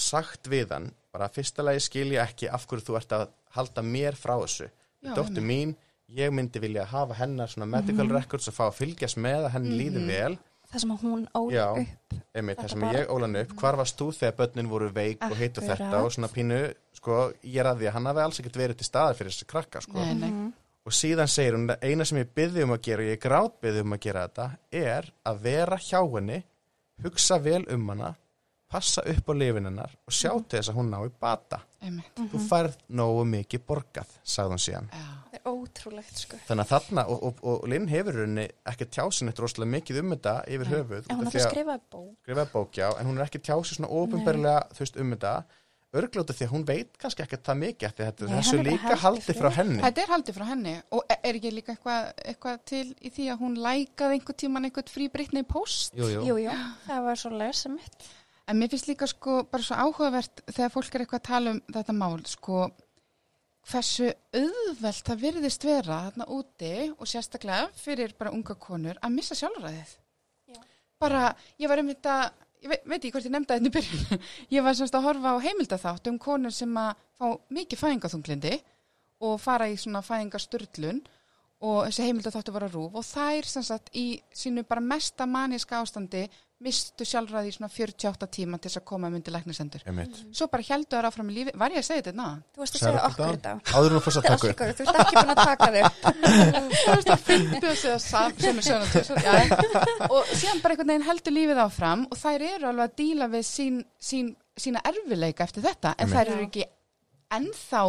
[0.00, 3.84] sagt við hann, bara fyrsta lagi skil ég ekki af hverju þú ert að halda
[3.84, 4.70] mér frá þessu.
[5.02, 5.74] Já, Dóttur mín,
[6.12, 9.78] ég myndi vilja hafa hennar svona medical records og fá að fylgjast með að henni
[9.80, 10.36] líði vel
[10.72, 11.66] Það sem að hún ól Já.
[11.76, 12.14] upp.
[12.34, 15.36] einmitt, það sem bara- ég ólan upp, hvar varst þú þegar börnin voru veik og
[15.36, 15.78] hitt og Akkurat.
[15.78, 18.76] þetta og svona pínu, sko, ég er að því að hann hafi alls ekkert verið
[18.78, 20.30] til staðar fyrir þessi krakka, sko Nei, nei.
[20.30, 20.52] Mhm.
[20.86, 23.80] og síðan segir hún, eina sem ég byrði um að gera og ég grát byrði
[23.80, 26.42] um að gera þetta er að vera hjá henni
[27.04, 28.14] hugsa vel um hana
[28.70, 31.60] passa upp á lifin hennar og sjá til þess að hún ná í bata.
[31.82, 35.06] Þú færð nógu mikið borgað, sagði hún síðan Já.
[35.32, 36.36] Það er ótrúlegt, sko.
[36.48, 40.12] þannig að þarna, og, og, og Linn hefur henni ekki tjásin eitt rosalega mikið um
[40.14, 40.74] þetta yfir Nei.
[40.76, 42.52] höfuð En hún út af er því að að- skrifa bók.
[42.52, 45.34] bókjá en hún er ekki tjásið svona ofinberlega þú veist um þetta
[45.92, 48.58] örglóta því að hún veit kannski ekki það mikið af því að þetta Nei, þessu
[48.58, 51.50] er líka haldið haldi frá henni Þetta er haldið frá henni og e- er ekki
[51.52, 55.92] líka eitthvað eitthva til í því að hún lækaði einhver tíman einhvern frí Britney post
[55.98, 56.22] jú, jú.
[56.30, 56.54] Jú, jú,
[56.86, 58.08] það var svo lesa mitt.
[58.52, 61.60] En mér finnst líka sko bara svo áhugavert þegar fólk er eitthvað að tala um
[61.72, 62.66] þetta mál sko
[63.70, 69.38] hversu auðvelt það virðist vera þarna úti og sérstaklega fyrir bara unga konur að missa
[69.38, 69.94] sjálfræðið
[70.52, 70.60] Já.
[71.00, 71.30] bara,
[71.62, 72.16] ég var um þetta
[72.62, 75.34] ég veit, veit ekki hvort ég nefnda þetta í byrjun ég var semst að horfa
[75.38, 78.54] á heimildaþátt um konur sem að fá mikið fæðingaþunglindi
[79.22, 81.02] og fara í svona fæðingasturlun
[81.62, 85.78] og þessi heimildaþáttu var að rúf og þær sem sagt í sínu bara mesta maníska
[85.78, 86.24] ástandi
[86.64, 89.82] mistu sjálfræði í svona 48 tíma til þess að koma myndi læknisendur.
[89.88, 90.20] Einmitt.
[90.34, 92.28] Svo bara heldur það áfram í lífi, var ég að segja þetta ná?
[92.54, 93.54] Þú varst að segja okkur þetta?
[93.72, 95.98] áður hún fórst að taka góðu, þú ert ekki búin að taka þig upp.
[96.82, 97.98] Það veist að fyndi að segja
[98.42, 99.14] sem er þessu.
[100.12, 103.44] Og síðan bara einhvern veginn heldur lífið áfram og þær eru alveg að díla við
[103.48, 106.16] sín, sín, sína erfileika eftir þetta en Einmitt.
[106.18, 106.66] þær eru ekki
[107.32, 107.82] ennþá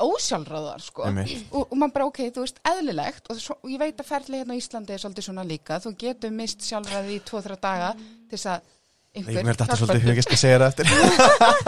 [0.00, 1.06] ósjálfráðar sko.
[1.08, 3.26] Og, og maður bara ok, þú veist, eðlilegt.
[3.32, 5.80] Og, svo, og ég veit að ferli hérna á Íslandi er svolítið svona líka.
[5.82, 8.70] Þú getur mist sjálfræði í 2-3 daga til þess að
[9.12, 10.08] Ég einhver mér þetta hjálpar svolítið til.
[10.08, 10.86] hugið skal segja það eftir.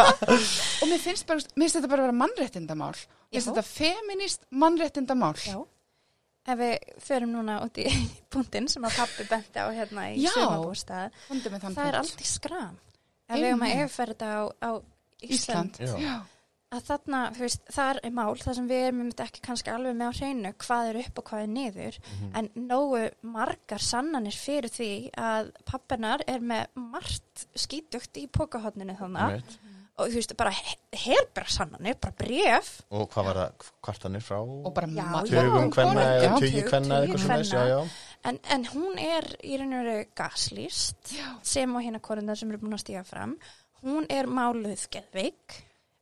[0.83, 2.95] Og mér finnst, bara, mér finnst þetta bara að vera mannréttindamál.
[2.97, 5.35] Mér finnst þetta feminist mannréttindamál.
[5.45, 5.59] Já.
[6.45, 6.72] Ef við
[7.05, 7.85] förum núna út í
[8.33, 10.25] punktinn sem að pappi benti á hérna í
[11.61, 12.81] þann það er í skram.
[13.29, 14.70] Ef við höfum að þetta á, á
[15.25, 16.34] Ísland, Ísland.
[16.75, 19.97] Að þarna, þú veist, það er mál, það sem við erum einmitt ekki kannski alveg
[19.99, 22.31] með á hreinu, hvað er upp og hvað er niður, Mhm.
[22.41, 29.22] en nógu margar sannanir fyrir því að pappinar er með margt skítugt í pókahotninu þannig
[29.25, 29.59] Einmitt.
[29.99, 30.51] og þú veist, bara
[30.93, 35.05] helbra sannanir, bara bref Og hvað var það, kvartanir frá og bara Já,
[35.70, 37.89] hvenna eða tugi hvenna eða eitthvað svona já, já.
[38.25, 42.59] en, en hún er í raun og veru gaslýst sem og hérna konundar sem eru
[42.59, 43.37] búin að stíga fram.
[43.85, 45.59] Hún er máluð geðveik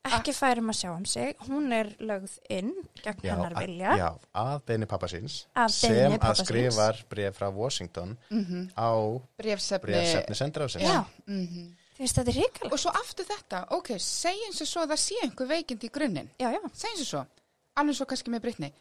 [0.08, 1.36] ekki færum að sjá um sig.
[1.46, 2.72] Hún er lögð inn
[3.02, 3.92] gegn Já, hennar að- vilja.
[3.98, 8.72] já, að beini pappa síns Að sem að skrifar bref frá Washington Mhm.
[8.76, 8.90] á
[9.38, 11.04] brefsefni brefsefni.
[11.26, 11.76] Mhm.
[11.92, 14.98] þú veist þetta er ríkalegt og svo aftur þetta, ok, segjum sér svo að það
[14.98, 16.28] sé einhver veikind í grunninn.
[16.38, 17.26] Segjum sér svo,
[17.76, 18.72] alveg svo kannski með Brittany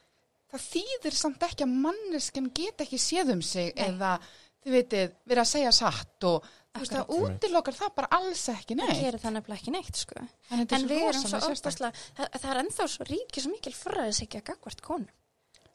[0.51, 3.85] það þýðir samt ekki að manneskjan get ekki séð um sig Nei.
[3.89, 4.19] eða,
[4.65, 7.37] þið veitir, verið að segja satt og þú veist, það Akkurat.
[7.37, 10.27] útilokar það bara alls ekki, það nei gerir það nefnilega ekki neitt sko.
[10.51, 14.43] en en við erum svo óbúslega það, það er ennþá svo ríkið svo mikil forræðisækja
[14.51, 15.09] gagvart konum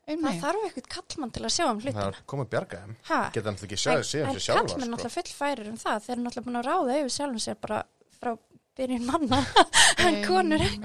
[0.06, 3.20] það þarf eitthvað kallmann til að sjá um það hlutina er komið bjarga þeim ha?
[3.34, 4.90] geta hann ekki um sig en sjálfa kallmenn sko.
[4.92, 7.80] náttúrulega full færir um það þeir eru náttúrulega búin að ráða yfir sjálfum sér bara
[8.20, 8.30] frá
[8.76, 9.40] byrjun manna
[10.06, 10.82] en konur ekki.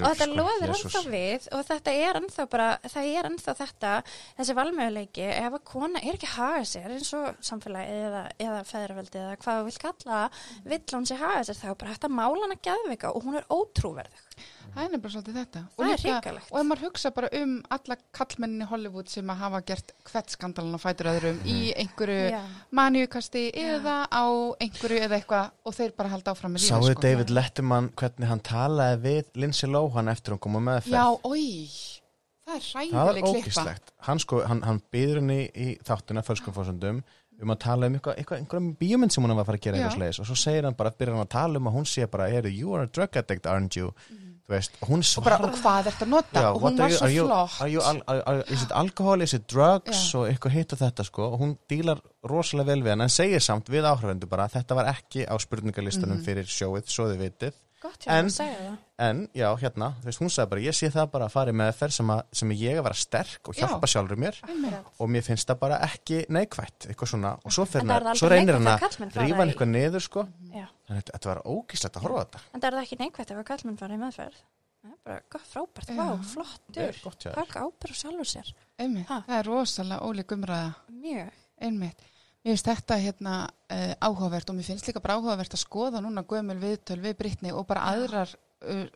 [0.00, 0.36] Og þetta sko,
[0.72, 0.96] Jesús.
[0.96, 3.92] ennþá við og þetta er ennþá bara það er ennþá þetta,
[4.40, 8.64] þessi valmöguleiki ef að kona er ekki að haga sér eins og samfélagi eða, eða
[8.70, 10.22] feðraveldi eða hvað þú vil kalla
[10.72, 13.48] vill hún sér haga sér þá bara hægt að mála hana geðvika og hún er
[13.50, 14.29] ótrúverðug
[14.74, 15.62] það er nefnilega svolítið þetta.
[15.76, 19.60] Og, Það líka- og ef maður hugsa bara um alla kallmenninni Hollywood sem að hafa
[19.66, 22.40] gert kvettskandalinn og fætur öðrum í einhverju Já.
[22.72, 24.24] manjukasti eða á
[24.60, 27.02] einhverju eða eitthvað og þeir bara halda áfram með lífið Sáðu sko.
[27.06, 30.94] David Letterman hvernig hann talaði við Lindsay Lohan eftir hún kom á meðferð?
[30.94, 31.46] Já, oi,
[32.46, 33.74] það er Það er hræðileg klippa.
[34.08, 37.02] Hann sko, hann, hann býður henni í þáttuna fölskum fórsöndum
[37.40, 39.78] um að tala um eitthvað, eitthvað, einhverjum bíómynd sem hún var að fara að gera
[39.78, 42.06] eitthvað slegis og svo segir hann bara, byrjar hann að tala um að hún sé
[42.10, 43.94] bara, hey, you are a drug addict, aren't you?
[44.10, 46.40] Þú veist, og bara, og hvað ertu að nota?
[46.42, 47.60] Já, og hún var you- svo you- flott.
[47.60, 50.18] are you are- Is it alcohol, is it drugs Já.
[50.18, 53.40] og eitthvað hitt og þetta sko og hún dílar rosalega vel við hann en segir
[53.40, 56.24] samt við áhrifendur bara að þetta var ekki á spurningalistanum Mhm.
[56.24, 58.76] fyrir sjóið, svo þið vitið gott hjá En- að segja það
[59.06, 61.56] en já, hérna, þú veist, hún sagði bara ég sé það bara að fara í
[61.60, 63.62] meðferð sem, að, sem ég að vera sterk og Já.
[63.66, 64.90] hjálpa sjálfur mér Einmitt.
[65.00, 68.54] og mér finnst það bara ekki neikvætt eitthvað svona, og svo, er að- svo reynir
[68.58, 68.80] hann að
[69.16, 70.66] rífa hann eitthvað niður sko Já.
[70.88, 73.30] þannig að þetta var ógíslegt að horfa á þetta en það er það ekki neikvægt
[73.30, 74.40] ef að kallmenn fara í meðferð
[74.80, 75.96] það er bara gott, frábært, Já.
[75.96, 79.06] vá, það flottur er gott hjá þér taka ábyrð á sjálfur sér Einmitt.
[79.08, 79.18] Ha.
[79.28, 80.74] Það er rosalega ólík umræða.
[80.88, 82.00] mjög Einmitt.
[82.40, 86.22] Mér finnst þetta hérna uh, áhugavert og mér finnst líka bara áhugavert að skoða núna
[86.24, 88.32] gömul viðtöl við Brittany og bara aðrar
[88.64, 88.86] uh,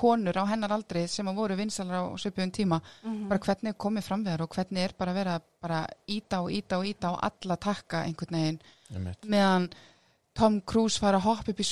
[0.00, 3.28] konur á hennar aldri sem að voru vinsalar á svipum tíma Mhm.
[3.28, 6.40] bara hvernig er komið fram við þar og hvernig er bara verið að bara íta
[6.40, 8.60] og íta og íta og alla takka einhvern veginn
[8.94, 9.24] Einmitt.
[9.28, 9.68] meðan
[10.32, 11.64] Tom Cruise fara að hoppa upp í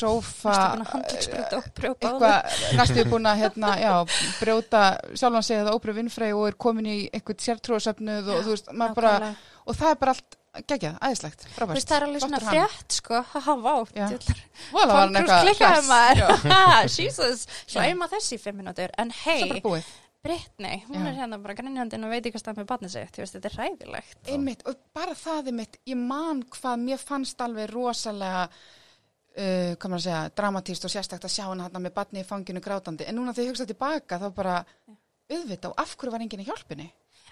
[1.78, 3.92] brjóta á eitthvað, næstu er búin að hérna, já,
[4.40, 4.82] brjóta
[5.14, 8.98] sjálfan sig eða óbrú vinnfrey og er komin í einhvern sértrúasöfnuð og þú veist, maður
[8.98, 9.36] bara, Nákvæmlega.
[9.66, 10.37] og það er bara allt
[10.68, 11.84] geggjað, æðislegt, frábært.
[11.84, 18.62] Það er alveg svona frétt, sko, haha, vá, eitthvað klikkaði maður, Jesus, slæma þessi fimm
[18.62, 19.62] minútur, en hei,
[20.24, 21.06] Brittany, hún Já.
[21.12, 23.48] er hérna bara grænjandinn og veit ekki hvað stað með barnið sitt, þú veist, þetta
[23.48, 24.18] er hræðilegt.
[24.34, 29.92] einmitt, og bara það er mitt ég man hvað mér fannst alveg rosalega uh, hvað
[29.92, 33.06] maður að segja, dramatíst og sérstakt að sjá hann hérna með batni í fanginu grátandi.
[33.06, 34.56] En núna þegar ég hugsa tilbaka þá bara
[35.28, 36.88] auðvita og af hverju var enginn í hjálpinni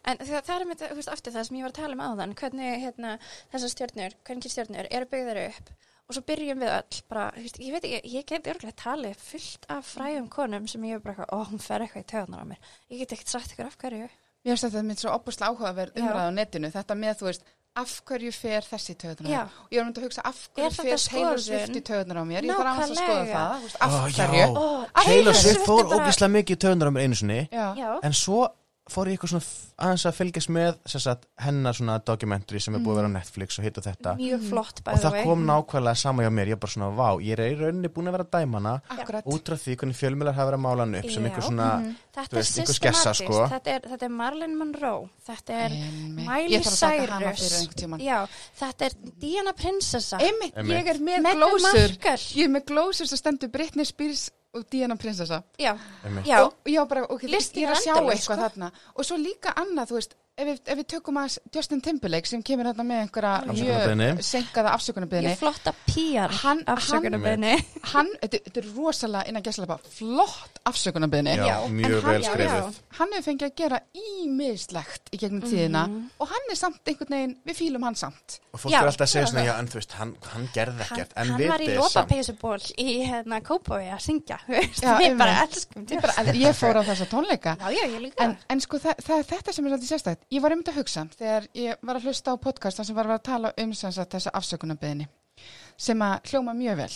[0.07, 2.05] En það, það er með, þú veist, aftur það sem ég var að tala um
[2.07, 3.17] áðan, hvernig, hérna,
[3.55, 5.73] þessar stjörnur, hvernig stjörnur eru byggðar upp
[6.07, 9.67] og svo byrjum við öll, bara, veist, ég veit ekki, ég get örglega talið fullt
[9.75, 12.51] af frægum konum sem ég er bara, eitthvað, ó, hún fer eitthvað í töðunar á
[12.53, 12.71] mér.
[12.93, 14.07] Ég get ekkert sagt ykkur af hverju.
[14.47, 17.95] Mér finnst þetta mitt svo opuslega áhugaverð umræð á netinu, þetta með, þú veist, af
[18.09, 19.41] hverju fer þessi töðunar Já.
[19.45, 21.41] og ég var myndi að hugsa af hverju Er þetta fer Taylor?
[21.45, 24.47] Swift í töðunar á mér, ég aðeins að skoða það, veist, af hverju
[25.03, 25.41] Taylor?
[25.43, 28.47] Swift fór er ógíslega mikið í töðunar á mér einu sinni en svo
[28.87, 29.47] fór ég eitthvað svona
[29.87, 33.17] aðeins að fylgjast með sem sagt, hennar svona documentary sem er búið að vera á
[33.17, 34.13] Netflix og hitt og þetta.
[34.21, 36.51] Mjög flott, by og það kom nákvæmlega sama hjá mér.
[36.53, 38.75] Ég er bara svona, vá, ég er í rauninni búin að vera að dæma hana
[38.95, 39.27] akkurat.
[39.27, 41.69] út frá því hvernig fjölmjölar hafa verið að mála hann upp sem einhver svona,
[42.17, 43.41] Þetta þú er veist, einhver skessa, sko.
[43.51, 45.75] þetta, er, þetta er Marilyn Monroe, þetta er.
[46.17, 47.45] Miley Cyrus.
[48.57, 50.19] þetta er Diana Prinsessa.
[50.23, 50.79] Einmitt, Einmitt.
[50.79, 51.97] ég er með glósur.
[52.39, 55.43] Ég er með glósur sem stendur Britney Spears og Diana Prinsessa.
[55.61, 55.75] Já,
[56.25, 58.39] já, og já, bara, ok, Listinn ég er að sjá eitthvað sko.
[58.43, 58.71] þarna.
[58.97, 62.43] Og svo líka annað, þú veist ef við, ef við tökum að Justin Timberlake sem
[62.45, 67.53] kemur hérna með einhverja senkaða Ég afsökunarbyðinni flotta PR Hann- afsökunarbeðni.
[67.93, 72.81] hann, þetta, þetta er rosalega innan gæslega flott afsökunarbyðinni mjög hann- vel skrifið.
[72.99, 75.87] hann hefur fengið að gera ímislegt í gegnum tíðina
[76.21, 78.41] og hann er samt einhvern veginn, við fýlum hann samt.
[78.53, 80.85] Og fólk Já, er alltaf að segja svona, já, en þú veist, hann, hann gerði
[80.87, 84.39] Hann, ekkert, en hann var í lópapeysuból í hérna Kópói að syngja.
[84.49, 87.57] Við bara elskum ég, ég fór á þessa tónleika.
[87.61, 88.25] Já, já, ég líka.
[88.25, 90.79] en, en sko það, það er þetta sem er svolítið sérstætt ég var um að
[90.81, 94.15] hugsa þegar ég var að hlusta á podcast þar sem var að tala um sagt,
[94.15, 95.09] þessa afsökunarbyðinni
[95.77, 96.95] sem að hljóma mjög vel.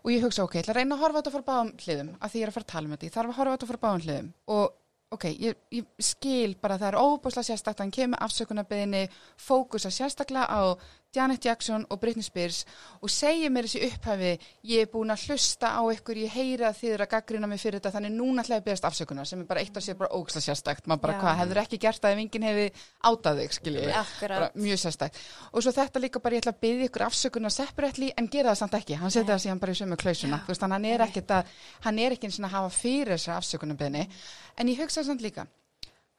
[0.00, 2.12] Og ég hugsa ok, ég ætla að reyna að horfa á þetta frá báðum hliðum
[2.18, 3.54] að því ég er að fara að tala um þetta, ég þarf að horfa á
[3.56, 4.30] þetta frá báðum hliðum.
[4.56, 4.64] Og
[5.10, 9.02] ok, ég, ég skil bara að það er óbúslega sérstakt að hann kemur afsökunarbyðinni
[9.40, 10.62] fókusa sérstaklega á
[11.14, 12.62] Janet Jackson og Britney Spears
[13.02, 14.32] og segir mér þessi upphafi
[14.70, 17.80] ég er búin að hlusta á ykkur, ég að þið eru að gaggrina mig fyrir
[17.80, 20.14] þetta, þannig núna ætla ég að beðast afsökunar sem er bara eitt og sér bara
[20.14, 20.86] ógsta sérstakt.
[20.86, 21.20] Maður bara Já.
[21.24, 22.66] hvað, hefur ekki gert það ef enginn hefði
[23.10, 23.86] átað þig, skilji?
[23.90, 24.36] Akkurat.
[24.38, 25.20] bara mjög sérstakt.
[25.50, 28.60] Og svo þetta líka bara ég ætla að beðja ykkur afsökunar separately en gera það
[28.62, 30.84] samt ekki, hann setja það síðan bara í sömu klausuna, veist, að hann
[31.98, 34.06] er að ekki eins og að hafa fyrir þessar afsökunarbeðni
[34.60, 35.46] en ég hugsa samt líka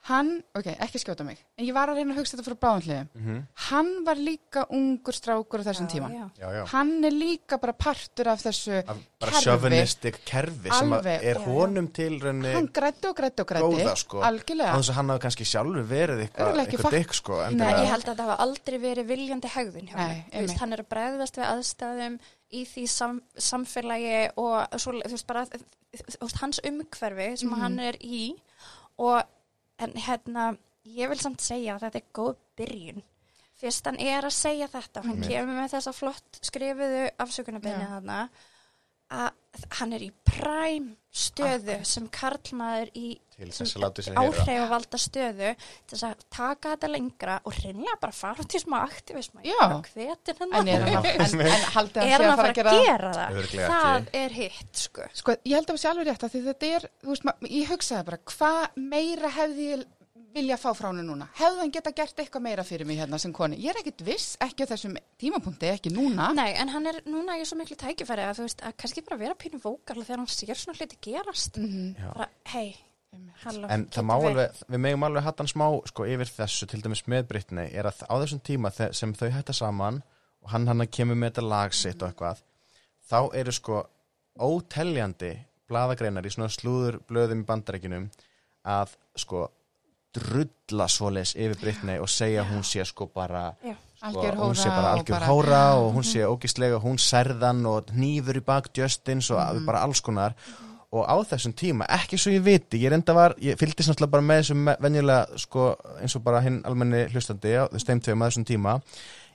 [0.10, 3.08] hann, ok, ekki skjóta mig en ég var að reyna að hugsa þetta frá báðanliðum
[3.14, 3.42] Mhm.
[3.70, 6.26] hann var líka ungur strákur á þessum Já, tíma já.
[6.42, 6.66] Já, já.
[6.72, 9.44] hann er líka bara partur af þessu Af bara kerfi.
[9.46, 11.46] chauvinistic kerfi sem er já, já.
[11.46, 15.22] honum til hann raunni grætti og grætti og grætti sko algjörlega Þannig að hann hafi
[15.28, 17.72] kannski sjálfur verið eitthvað dykk sko Nei.
[17.72, 20.24] Ég held að það hafa aldrei verið viljandi hegðun hjá Nei, hann.
[20.32, 20.50] Þú einmitt.
[20.50, 22.20] veist, hann er að bregðast við aðstæðum
[22.52, 25.62] í því sam, samfélagi og svo, þú veist, bara þú
[26.26, 27.60] veist, hans umhverfi sem Mhm.
[27.62, 28.34] hann er í
[28.98, 29.24] og
[29.82, 30.52] en hérna,
[30.88, 33.04] ég vil samt segja að þetta er góð byrjun.
[33.62, 37.92] Fyrst hann er að segja þetta og hann kemur með þessa flott skrifuðu afsökunarbyrni Já.
[37.96, 38.20] þarna
[39.12, 39.41] að
[39.80, 43.08] hann er í præm stöðu sem karlmaður í
[43.52, 44.22] sér heyra.
[44.22, 49.44] áhrifavalda stöðu til þess að taka þetta lengra og hreinlega bara fara til smá aktivisma
[49.44, 49.58] Já.
[49.90, 53.72] hvetin hann, en, en haldið hann er sé hann að fara að gera það Örugglega
[53.74, 54.22] það ekki.
[54.24, 56.88] er hitt sko sko, ég held að það sé alveg rétt að því þetta er,
[57.12, 57.28] veist,
[57.58, 58.62] ég hugsaði bara hvað
[58.96, 59.84] meira hefði ég
[60.34, 63.34] vilja fá frá hennu núna, hefði hann geta gert eitthvað meira fyrir mig hérna sem
[63.36, 66.30] koni, ég er ekkit viss ekki á þessum tímapunkti, ekki núna.
[66.38, 69.20] Nei, en hann er núna í svo miklu tækifæri að þú veist að kannski bara
[69.22, 71.60] vera pínu vókal þegar hann sér svona hluti gerast.
[71.60, 71.96] Mhm.
[72.00, 72.14] Já.
[72.14, 72.76] bara, hei,
[73.44, 76.82] halló En það má alveg, við megum alveg hatt hann smá sko yfir þessu til
[76.82, 80.02] dæmis með Brittany er að á þessum tíma sem þau hætta saman
[80.42, 82.44] og hann hann kemur með þetta lag sitt og eitthvað
[83.12, 83.82] þá eru sko
[84.40, 85.34] óteljandi
[85.72, 88.08] blaðagreinar í svona slúður blöðum í bandarækjunum
[88.68, 89.50] að sko
[90.14, 95.00] drulla svoleiðis yfir Brittany og segja hún sé sko bara sko, hún sé bara og
[95.00, 99.40] algjör bara- hóra og hún sé ógislega, hún særðan og hnífur í bak Justins og
[99.56, 99.66] Mhm.
[99.66, 100.34] bara alls konar
[100.92, 104.24] og á þessum tíma, ekki svo ég viti ég reynda var, ég fylgdi náttúrulega bara
[104.24, 108.46] með þessum venjulega, sko, eins og bara hinn almenni hlustandi á þeim tveim að þessum
[108.46, 108.82] tíma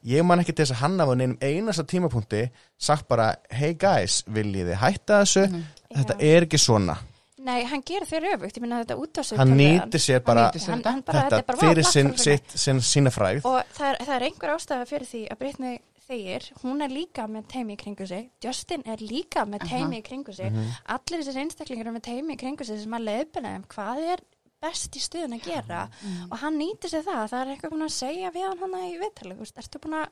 [0.04, 4.22] ég man ekki til þess að hann af neinum einasta tímapunkti sagt bara, hey guys,
[4.28, 5.62] viljið þið hætta þessu Mhm.
[5.96, 6.36] þetta Já.
[6.36, 6.98] er ekki svona
[7.46, 9.52] Nei, hann gerir þeir öfugt, ég minna þetta út af sig hann.
[9.58, 12.18] nýtir sér bara nýtir sér hann, hann bara, þetta þetta er bara fyrir mig.
[12.26, 15.78] sitt, sinn, sína fræð og það er, það er einhver ástæða fyrir því að Britney
[16.06, 20.04] þegir, hún er líka með teimi í kringu sig, Justin er líka með teimi í
[20.06, 20.68] kringu sig, Mhm.
[20.94, 23.08] allir þessir einstaklingar eru með teimi í kringu sig sem að
[23.42, 24.20] þeim hvað er
[24.62, 25.88] best í stuðun að gera.
[26.30, 28.94] Og hann nýtir sér það, það er eitthvað búin að segja við hann hana í
[29.02, 30.08] viðtalið, þú veist, ertu búin að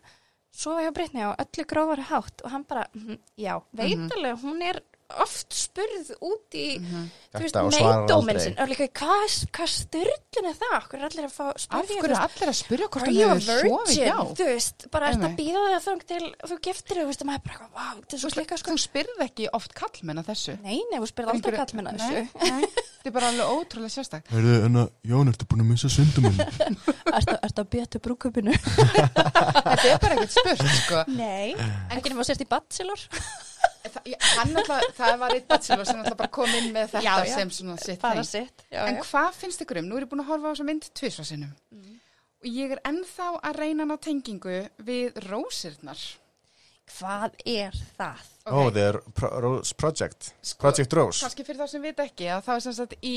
[0.52, 2.42] sofa hjá Britney á öllu grófari hátt?
[2.44, 4.82] Og hann bara, mm, já, veitalega hún er
[5.24, 7.02] oft spurð út í þú
[7.34, 8.44] Þetta og svarar neydóminn aldrei.
[8.44, 10.76] sinn og líka, hvað, hvað styrlun er það?
[10.88, 13.42] Hvað er allir að fá af spyrja, hverju er allir að spyrja hvort a hefur
[13.44, 15.38] sofið Þú veist, bara ert að Einmitt.
[15.40, 17.94] býða þig að þang til þú giftir þig, þú veist, að maður er bara, wow,
[18.04, 18.70] þetta er svo slikka sko.
[18.74, 21.94] þú spyrð ekki oft kallmenn að þessu Nei, nei, þú spyrð aldrei Einhverju- kallmenn að
[21.94, 22.22] Nei, þessu.
[22.44, 26.38] nei, þetta er bara alveg ótrúlega sérstak en að, Jón, ertu búin að missa sunduminn?
[27.14, 28.54] Ertu ert að til brúkupinu?
[28.54, 31.02] þetta er bara ekkert spurt sko.
[31.14, 31.54] Nei,
[31.94, 32.14] ekki
[33.84, 34.08] það,
[34.38, 37.34] hann alltaf, það var eitt bachelor sem alltaf bara kom inn með þetta Já, já.
[37.38, 38.24] sem svona sitt þeng.
[38.28, 38.64] sitt.
[38.72, 39.04] Já, En já.
[39.10, 39.88] hvað finnst ykkur um?
[39.90, 41.54] Nú er ég búin að horfa á þessa mynd tvisvar sinnum.
[42.44, 46.02] Og ég er ennþá að reyna að ná tengingu við rósirnar.
[46.98, 48.18] Hvað er það?
[48.44, 50.26] Ó, það er Pro- Rose Project
[50.60, 53.14] Project Rose Kanski fyrir þá sem vita ekki að það er sem sagt í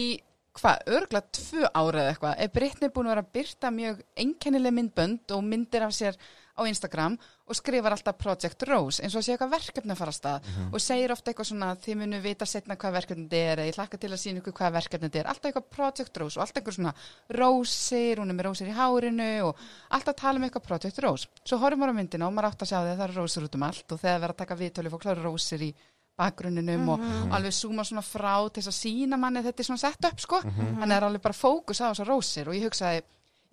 [0.58, 4.74] hvað, örgla tvö ára eða eitthvað, er Brittany búin að vera að byrta mjög einkennileg
[4.78, 6.16] myndbönd og myndir af sér
[6.58, 10.18] á Instagram og skrifar alltaf Project Rose eins og sé eitthvað verkefni að fara að
[10.18, 13.68] stað og segir ofta eitthvað svona þið munu vita setna hvað verkefni þetta er eða
[13.70, 15.30] ég hlakka til að sína ykkur hvað verkefni þetta er.
[15.32, 16.94] Alltaf eitthvað Project Rose og alltaf eitthvað svona
[17.38, 19.62] rósir, hún er með rósir í hárinu og
[19.94, 21.30] alltaf tala um eitthvað Project Rose.
[21.44, 23.48] Svo horfum maður á myndina og maður átt að sjá því að það eru rósir
[23.48, 25.72] út um allt og þegar verður að taka viðtölu fólk það eru rósir í
[26.18, 27.04] bakgrunninum og
[27.38, 30.40] alveg súma svona frá til þess að sína manni þetta er svona sett upp sko,
[30.82, 33.04] hann er alveg bara fókus á þessar rósir og ég hugsaði,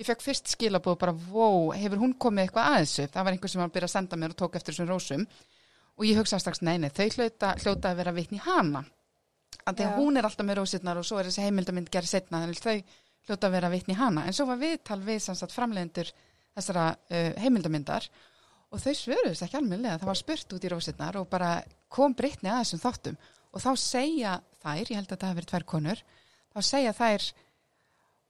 [0.01, 3.07] ég fekk fyrst skilabóð bara, wow, hefur hún komið eitthvað að þessu?
[3.15, 5.25] Það var einhver sem var að byrja að senda mér og tók eftir þessum rósum
[5.95, 8.83] og ég hugsaði strax, nei, nei, þau hljóta, hljóta að vera vitni hana.
[9.65, 12.59] Því að hún er alltaf með rósirnar og svo er þessi heimildamind gerð setna, þannig
[12.59, 14.25] að þau hljóta að vera vitni hana.
[14.27, 16.11] En svo var viðtal við samsagt framleiðendur
[16.55, 18.09] þessara uh, heimildamindar
[18.75, 21.55] og þau svöruðist ekki almennilega, það var spurt út í rósirnar og bara
[21.95, 23.19] kom Brittany að þessum þáttum
[23.55, 26.01] og þá segja þær, ég held að það hafi verið tvær konur,
[26.51, 27.27] þá segja þær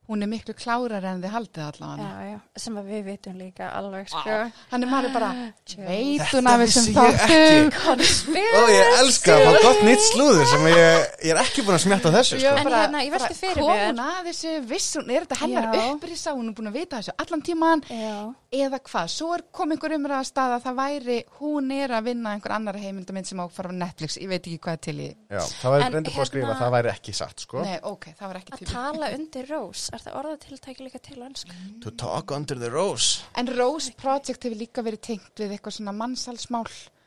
[0.08, 2.08] hún er miklu klárar en þið haldið allavega.
[2.08, 4.34] Já, já, sem að við vitum líka alveg sko.
[4.72, 5.30] Hann er maður bara,
[5.64, 7.70] Þetta vissi ég þáttum.
[7.78, 8.44] Konspiracy.
[8.58, 11.84] Ó, ég elska það, er gott nýtt slúður sem ég, ég er ekki búin að
[11.86, 12.60] smjatta þessu, Já, sko.
[12.60, 13.84] En hérna, ég velti fyrir mér.
[13.88, 17.16] hún að þessu, viss hún, er þetta hennar upprisa, hún er búin að vita þessu
[17.24, 18.18] allan tíman, Já,
[18.54, 22.32] eða hvað, svo er kom einhver umræða stað að það væri, hún er að vinna
[22.36, 25.08] einhver annar heimildamind sem á að fara á Netflix, ég veit ekki hvað til í,
[25.30, 27.62] Já, það var En reynda búin að skrifa hérna- að það væri ekki satt, sko.
[27.64, 31.20] nei, ok, það var ekki að til tala undir rós, er það orðatiltæki líka til
[31.28, 31.60] önsku?
[31.84, 33.22] To talk under the rose.
[33.36, 36.66] En Rose Project hefur líka verið tengt við eitthvað svona mannsalsmál,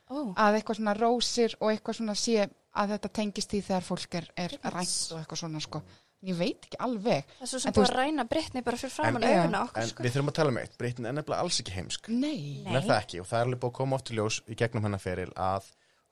[0.09, 4.15] Ó, að eitthvað svona rósir og eitthvað svona sé að þetta tengist því þegar fólk
[4.15, 5.81] er, er rænt og eitthvað svona sko.
[6.25, 7.25] Ég veit ekki alveg.
[7.37, 9.83] það er svo En sem búið að ræna Brittany bara fyrir framann En- En okkur
[9.91, 10.03] sko.
[10.03, 12.07] við þurfum að tala um eitt, Britin er nefnilega alls ekki heimsk.
[12.09, 12.63] Nei.
[12.63, 12.71] Nei.
[12.71, 14.55] Hún er það ekki og það er alveg búið að koma oft í ljós í
[14.57, 15.63] gegnum hennar feril að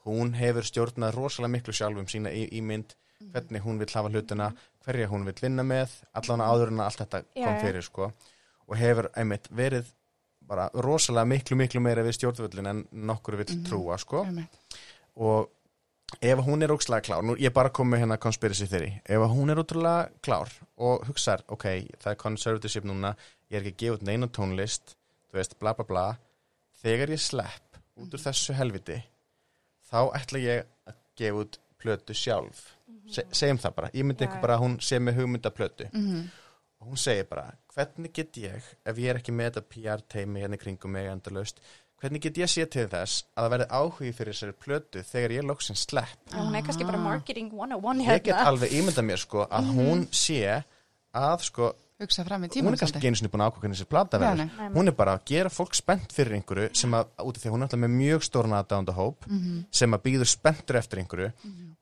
[0.05, 2.93] hún hefur stjórnað rosalega miklu sjálfum sína í, ímynd,
[3.33, 4.51] hvernig hún vill hafa hlutina,
[4.85, 7.61] hverja hún vill vinna með, allan áður en allt þetta kom já.
[7.63, 8.11] fyrir sko
[8.67, 9.85] og hefur einmitt verið
[10.45, 14.53] bara rosalega miklu miklu meira við stjórnvöldin en nokkur vill trúa sko Einmitt.
[15.15, 15.49] og
[16.21, 19.59] ef hún er ókslega klár, nú ég bara komið hérna conspiracy theory, ef hún er
[19.61, 21.65] ótrúlega klár og hugsar, ok,
[22.01, 23.15] það er conservatorship núna,
[23.51, 24.95] ég er ekki að gefa út neina tónlist,
[25.29, 26.05] þú veist, bla bla bla
[26.83, 28.99] þegar ég slepp út úr þessu helviti
[29.89, 32.63] þá ætla ég að gefa út plötu sjálf.
[33.11, 34.41] Se, segjum það bara, ég myndi ykkur já.
[34.41, 36.23] bara hún sé með hugmynda plötu Mhm.
[36.81, 40.41] og hún segir bara, hvernig get ég ef ég er ekki með þetta PR teimi
[40.41, 41.59] hérna kringum mig endalaust,
[42.05, 45.47] hvernig get ég sé til þess að það verði áhugi fyrir þessari plötu þegar ég
[45.49, 46.19] loksins slepp?
[46.33, 48.51] Og hún er kannski bara marketing 101 ég get hérna.
[48.51, 50.41] alveg ímyndað mér sko að hún sé
[51.15, 53.85] að sko, Hugsa fram í hún tíman er kannski einu sinni búin að ákvæða þessi
[53.87, 57.37] plata Nei, verður hún er bara að gera fólk spennt fyrir einhverju sem að, út
[57.37, 59.61] af því að hún er alltaf með mjög stóran aðdánda hóp Mhm.
[59.71, 61.31] sem að býður spenntur eftir einhverju.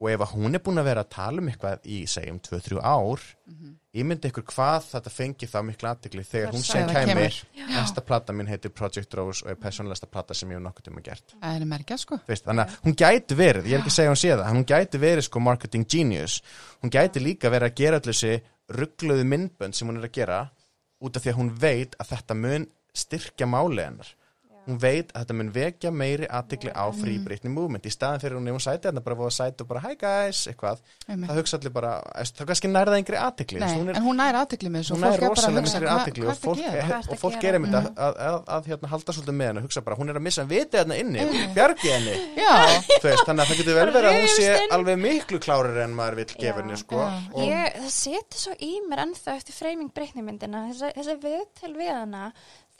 [0.03, 2.79] Og ef að hún er búin að vera að tala um eitthvað í segjum 2-3
[2.83, 3.73] ár Mhm.
[3.95, 7.13] ég myndi ykkur hvað þetta fengi þá miklu aðtikli þegar hún sem það kæmi.
[7.13, 7.43] kemur.
[7.73, 11.03] næsta plata mín heitir Project Rose og er persónulegsta plata sem ég hef nokkuð tíma
[11.03, 11.33] gert.
[11.41, 12.19] Er merkja sko.
[12.27, 14.65] Veist, þannig að hún gæti verið, ég er ekki að segja hún sé það hún
[14.65, 16.41] gæti verið sko marketing genius.
[16.83, 18.41] Hún gæti líka verið að gera allir þessi
[18.71, 20.39] ruggluðu myndbönd sem hún er að gera
[21.03, 24.13] út af því að hún veit að þetta mun styrkja máli hennar
[24.67, 27.85] hún veit að þetta mun vekja meiri aðtikli á Free Britney Movement.
[27.85, 30.43] Í staðan fyrir hún ef hún sæti hérna bara fóða sæti og bara hi guys,
[30.51, 31.29] eitthvað Einmitt.
[31.29, 34.69] það hugsa allir bara, það er kannski nærða yngri aðtikli er, en hún nær aðtekli
[34.71, 36.67] með þessu og hún fólk bara að rosalega hvað aðtikli og fólk, og
[37.03, 37.49] að fólk gera?
[37.49, 40.13] er einmitt að, að, að, að hérna, halda svolítið með henni og hugsa bara, hún
[40.13, 41.19] er að missa vitið hérna inni,
[41.57, 42.15] bjargi henni.
[43.03, 44.47] Veist, þannig að það getur vel verið að hún sé
[44.77, 46.99] alveg miklu klárir en maður vill gefa henni sko.
[47.03, 49.57] og það setur svo í mér ennþá eftir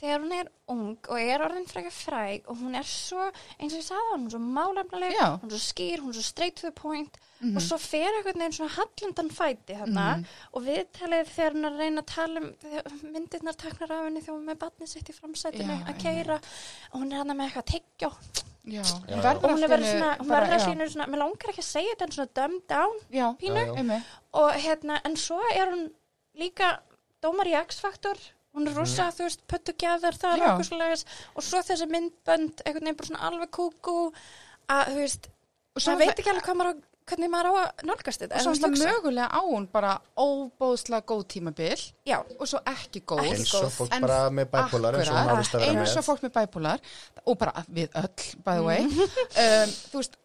[0.04, 3.26] þegar hún er ung og er orðin frekar fræg og hún er svo,
[3.58, 5.28] eins og ég sagði hann, hún er svo málefnileg, Já.
[5.42, 8.40] hún er svo skýr, hún er svo straight to the point og svo fer einhvern
[8.40, 10.04] veginn svona hallendan fæti þarna
[10.56, 14.38] og viðtalið þegar hún er að reyna að tala um myndirnar taknar af henni þegar
[14.38, 17.68] hún er með batnið sitt í framsætinu að keira og hún er hann með eitthvað
[17.74, 18.12] tyggjó
[18.64, 19.34] já, Já, hún já.
[19.34, 21.96] og hún er verið svona, hún verður að sínu svona, mér langar ekki að segja
[21.98, 23.66] þetta en svona dumbed down já, pínu.
[23.76, 24.00] Já,
[24.40, 25.84] og hérna, en svo er hún
[26.40, 26.70] líka
[27.20, 28.24] dómar í X-faktor
[28.54, 31.06] hún er rosa, þú veist, pöttugjafar þar og eitthvað svoleiðis.
[31.34, 33.96] Og svo þessi myndbönd einhvern veginn bara svona alveg kúkú
[34.70, 35.30] að, þú veist,
[35.80, 38.70] maður veit ekki alveg hvað maður á, hvernig maður á að nálgast þetta og svo
[38.80, 43.26] mögulega á hún bara óbóðslega góð tímabil já, og svo ekki góð.
[43.28, 46.86] Eins og fólk En bara með bæpolar eins og fólk með bæpolar
[47.26, 48.86] og bara við öll, by the way.
[48.88, 49.02] Mhm.
[49.04, 50.16] um, þú veist,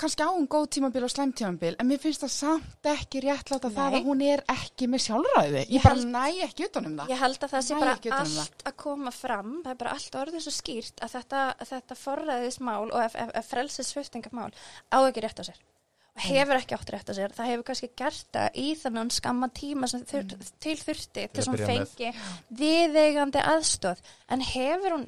[0.00, 3.70] kannski á hún góð tímabil og slæm tímabil, en mér finnst það samt ekki réttláta
[3.70, 3.98] það Nei.
[4.00, 7.12] að hún er ekki með sjálfræði, ég, Ég bara held- næ ekki utanum það.
[7.14, 10.18] Ég held að það sé bara um allt að koma fram það er bara allt
[10.22, 14.50] orðið svo skýrt að þetta, að þetta forræðismál og ef, ef, ef frelsisviftingamál
[14.90, 15.62] á ekki rétt á sér
[16.14, 19.48] og hefur ekki átt rétt á sér það hefur kannski gert það í þannig skamma
[19.50, 20.28] tíma sem þur,
[20.62, 22.12] til þurfti til að þess að hún fengi
[22.60, 23.98] viðeigandi aðstóð
[24.30, 25.06] en hefur hún,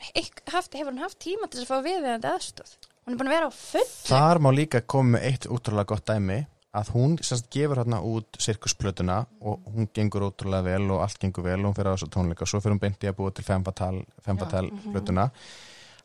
[0.51, 2.75] haft, hefur hún haft tíma til þess að fá viðeigandi aðstóð
[3.07, 6.09] hún er búin að vera á full Þar má líka koma með eitt útrúlega gott
[6.11, 6.41] dæmi
[6.77, 11.47] að hún semst gefur hérna út sirkusplötuna og hún gengur ótrúlega vel og allt gengur
[11.47, 13.47] vel og hún fyrir á þessu tónleika og svo fyrir hún beinti að búa til
[13.47, 15.29] femfatal, femfatal plötuna.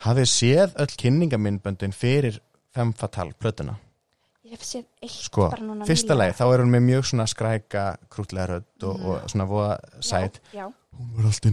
[0.06, 2.40] Hafið séð öll kynningamindböndin fyrir
[2.76, 3.76] femfatal plötuna?
[4.46, 7.28] Ég hef séð eitt sko, bara núna fyrsta lagi, þá er hún með mjög svona
[7.32, 10.40] skræka krútlega rödd og, og svona voða sæt.
[10.54, 10.66] já, já.
[10.92, 11.52] hún var alltaf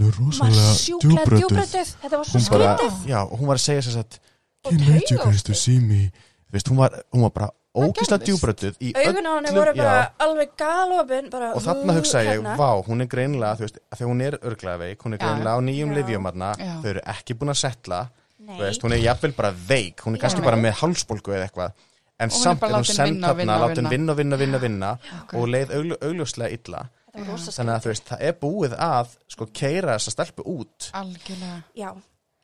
[2.18, 3.04] var svo hún bara, skrítið.
[3.10, 4.18] Já, og hún var að segja sér að
[4.72, 6.12] Me.
[6.52, 10.12] Veist, hún, var, hún var bara augun á henni öllum- voru bara já.
[10.24, 12.56] alveg galopin bara, og þarna hugsa ég, hérna.
[12.56, 15.60] vá, hún er greinlega þú veist, því hún er örglega veik, hún er greinlega á
[15.60, 16.24] nýjum livjum
[16.58, 16.80] Já.
[16.82, 18.00] þau eru ekki búin að setla.
[18.58, 20.00] Veist, hún er jafnvel bara veik.
[20.00, 21.72] Hún er kannski bara með hálsbólgu eða eitthvað.
[22.18, 24.14] En Og samt er hún látin send vinna og þarna, og látin vinna.
[24.14, 24.98] vinna, vinna, vinna
[25.34, 26.88] og leið augl, augljóslega illa.
[27.14, 30.90] Þannig að þú veist, það er búið að sko keira þessa stelpu út.
[30.94, 31.62] Algjörlega.
[31.76, 31.92] Já,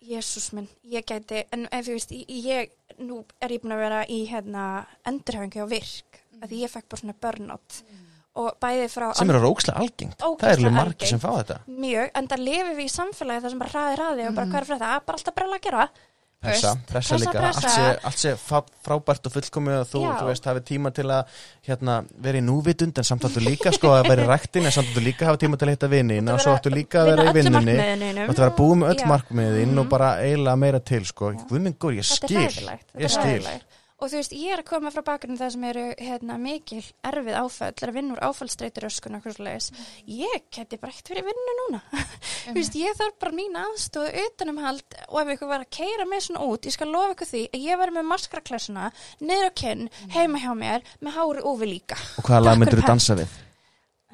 [0.09, 3.83] jésús minn, ég gæti, en ef ég veist, ég- ég, nú er ég búin að
[3.85, 7.83] vera í hérna endurhæfingu á virk, að því ég fekk bara svona burnout.
[8.35, 11.59] Og bæði frá sem er rókslega algengt, það er alveg margir sem fá þetta.
[11.69, 14.59] Mjög, en það lifið við í samfélagi þar sem bara hraði hraði og bara hvað
[14.61, 15.85] er fyrir þetta, bara alltaf brella að gera
[16.43, 17.61] pressa, pressa pressa, líka, pressa.
[17.61, 18.33] allt sé, allt sé
[18.85, 21.25] frábært og fullkomið og þú, þú veist, hafi tíma til að
[21.69, 21.95] hérna,
[22.27, 25.01] vera í núvitund en samt áttu líka sko að vera í ræktin en samt áttu
[25.07, 27.35] líka að hafa tíma til að hitta vinnin og svo áttu líka að vera í
[27.39, 27.79] vinnunni.
[28.29, 29.89] og vera að búa með öll markmiðin og Mhm.
[29.89, 32.49] bara eiginlega meira til sko, guðminn gór, ég skil.
[32.99, 33.49] ég er skil.
[34.01, 37.39] Og þú veist, ég er að koma frá bakgrunni það sem eru hérna, mikil erfið
[37.39, 39.71] áföll er að vinna úr áfallstreitur öskun og hversu leiðis
[40.11, 41.81] ég geti bara ekkert verið vinnu núna.
[42.45, 46.27] Þú veist, ég þarf bara mín aðstóð utanumhald og ef ykkur var að keira mig
[46.27, 48.91] svona út, ég skal lofa ykkur því að ég verði með maskaraklessuna,
[49.23, 52.01] niður á kinn heima hjá mér, með hári úfi líka.
[52.19, 53.43] Og hvaða lag fyrir þú dansa við?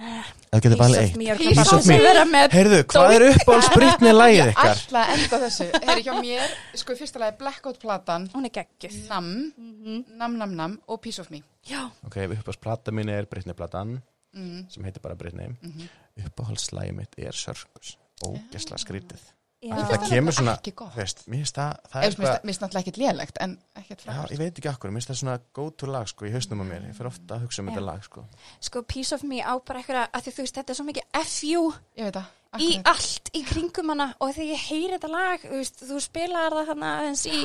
[0.01, 1.17] Það getur valið eitt.
[1.21, 1.87] mér Piece bara of
[2.31, 4.81] með Heyrðu, hvað er upp á spritni lagið Ég ykkar?
[5.01, 5.67] að enda á þessu.
[5.87, 8.29] Heyri hjá mér, sko fyrsta lagi Blackout platan.
[8.35, 8.97] Hún er geggjuð.
[9.09, 9.29] Nam,
[9.59, 10.05] Mhm.
[10.17, 11.43] nam, nam, nam og Piece of Me.
[11.69, 14.01] Já, Ok, uppáhaldsplata mín er Britney platan
[14.35, 14.71] mm.
[14.73, 15.49] sem heitir bara Britney.
[15.61, 15.89] Mhm.
[16.27, 19.21] uppáhaldslægi mitt er Sörgus ógesla skrítið
[19.61, 19.75] já.
[19.77, 21.23] Það kemur það svona, ekki veist,
[21.57, 24.43] það það Eða, er Mér eitthvað finnst náttúrulega ekkert lélegt en ekkert Já, frábært ég
[24.43, 26.89] veit ekki akkur, mér finnst það svona go to lag sko í hausnum á mér,
[26.89, 27.75] ég fyrir ofta að hugsa um Já.
[27.75, 28.27] þetta lag sko.
[28.71, 31.25] Sko Piece of Me á bara eitthvað að því þú veist, þetta er svo mikið
[31.25, 31.65] FU
[32.01, 32.29] Ég veit það
[32.59, 36.57] í allt í kringum hana og þegar ég heyri þetta lag þú, veist, þú spilar
[36.57, 37.43] það hann aðeins í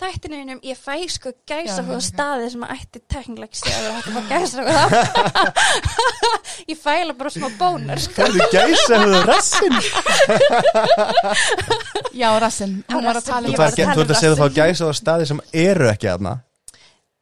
[0.00, 2.04] þættinuðinum, ég fæ sko gæsa Já, þú ok.
[2.06, 4.68] staði sem að ætti teknileg sé að vera hægt að fá gæsa þú
[6.72, 8.16] ég fæla bara smá bónar sko.
[8.16, 9.76] Það er gæsa höfðu rassin?
[12.16, 13.32] Já, rassinn, hún var að rassinn.
[13.34, 16.38] tala Þú ert að um segja að fá gæsa á staði sem eru ekki aðna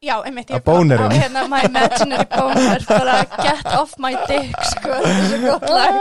[0.05, 4.55] já, einmitt, Að ég bara á hérna my imaginary bónar bara get off my dick
[4.73, 5.95] sko, þetta er svo gott lag.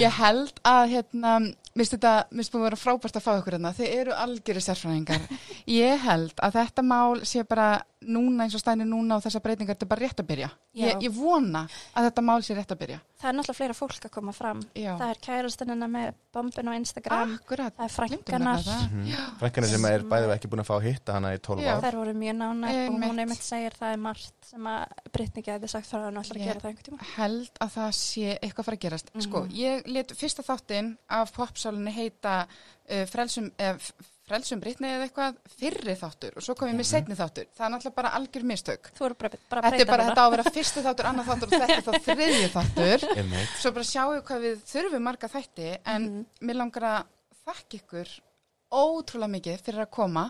[0.00, 1.38] Ég held að hérna
[1.74, 3.72] Mist þetta, mist búin að vera frábært að fá ykkur hérna.
[3.74, 5.24] Þið eru algjöri sérfræðingar.
[5.74, 9.74] Ég held að þetta mál sé bara núna eins og stænir núna og þessar breytingar
[9.74, 10.50] þetta er bara rétt að byrja.
[10.74, 13.00] Ég, ég vona að þetta mál sé rétt að byrja.
[13.24, 14.60] Það er náttúrulega fleira fólk að koma fram.
[14.76, 14.90] Já.
[15.00, 17.34] það er kærastennina með bombin á Instagram.
[17.38, 17.76] Akkurat.
[17.78, 19.38] Það er frænkanar nefnilega það.
[19.40, 21.70] Frænkarnir sem er bæðið ekki búin að fá að hitta hana í 12 Já.
[21.72, 21.84] ár.
[21.86, 23.42] Þær voru mjög nánar og hún einmitt.
[23.46, 26.60] segir það er margt sem að Brittany geti sagt frá hann og ætlar að gera
[26.60, 27.10] það einhvern tíma.
[27.14, 29.14] held að það sé eitthvað að fara að gerast.
[29.14, 29.24] Mhm.
[29.28, 33.78] sko, ég let fyrsta þáttinn af popsálinni heita uh, frelsum, uh,
[34.24, 37.48] frelsum Britney eða eitthvað fyrri þáttur og svo kom ég með setni þáttur.
[37.56, 38.90] Það er náttúrulega bara algjör mistök.
[38.98, 39.14] Bara,
[39.50, 41.84] bara þetta er bara þetta á að vera fyrsti þáttur, annar þáttur og þetta er
[41.84, 43.06] þá þriðji þáttur.
[43.60, 46.24] Svo bara sjáum við hvað við þurfum marga þætti en Mhm.
[46.48, 47.04] mér langar að
[47.44, 48.14] þakka ykkur
[48.74, 50.24] ótrúlega mikið fyrir að koma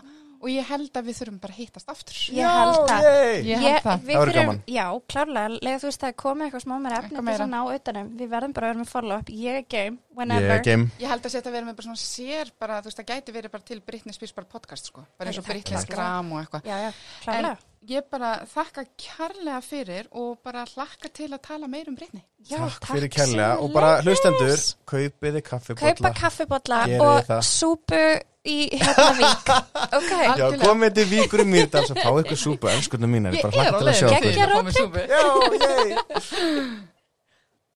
[0.45, 3.39] og ég held að við þurfum bara að hittast aftur Ég held yay!
[3.49, 4.59] ég held það við Það verður þurfum- gaman.
[4.75, 7.51] Já, klárlega, leið þú veist það er komið eitthvað smá meira efni til þess að
[7.55, 8.09] ná utanum.
[8.19, 9.29] Við verðum bara að vera með follow-up.
[9.45, 10.51] Ég er game, Ég whenever.
[10.55, 12.99] er game Ég held að setja að vera með bara svona sér bara, þú veist,
[13.01, 15.05] það gæti verið bara til Britney Spears bara podcast, sko.
[15.17, 15.85] Bara eins og Britney.
[15.89, 16.69] Gram og eitthvað.
[16.69, 16.91] Já, já,
[17.25, 17.57] klárlega.
[17.85, 22.23] Ég bara þakka kærlega fyrir og bara hlakka til að tala meir um Britney.
[22.49, 24.57] já, Takk fyrir kærlega og bara hlustendur
[24.89, 28.01] kaupiði kaffibotla Kaupa kaffibotla og súpu
[28.45, 29.53] í hérna vík.
[29.99, 30.11] ok.
[30.41, 33.57] Já, komið til Víkur í Mýrdals og fá ykkur súpu, elskurnar mínar, Ég bara er
[33.61, 34.07] hlakka til að sjá
[34.55, 35.07] að súpu.
[35.11, 35.23] Já,
[35.61, 36.93] yey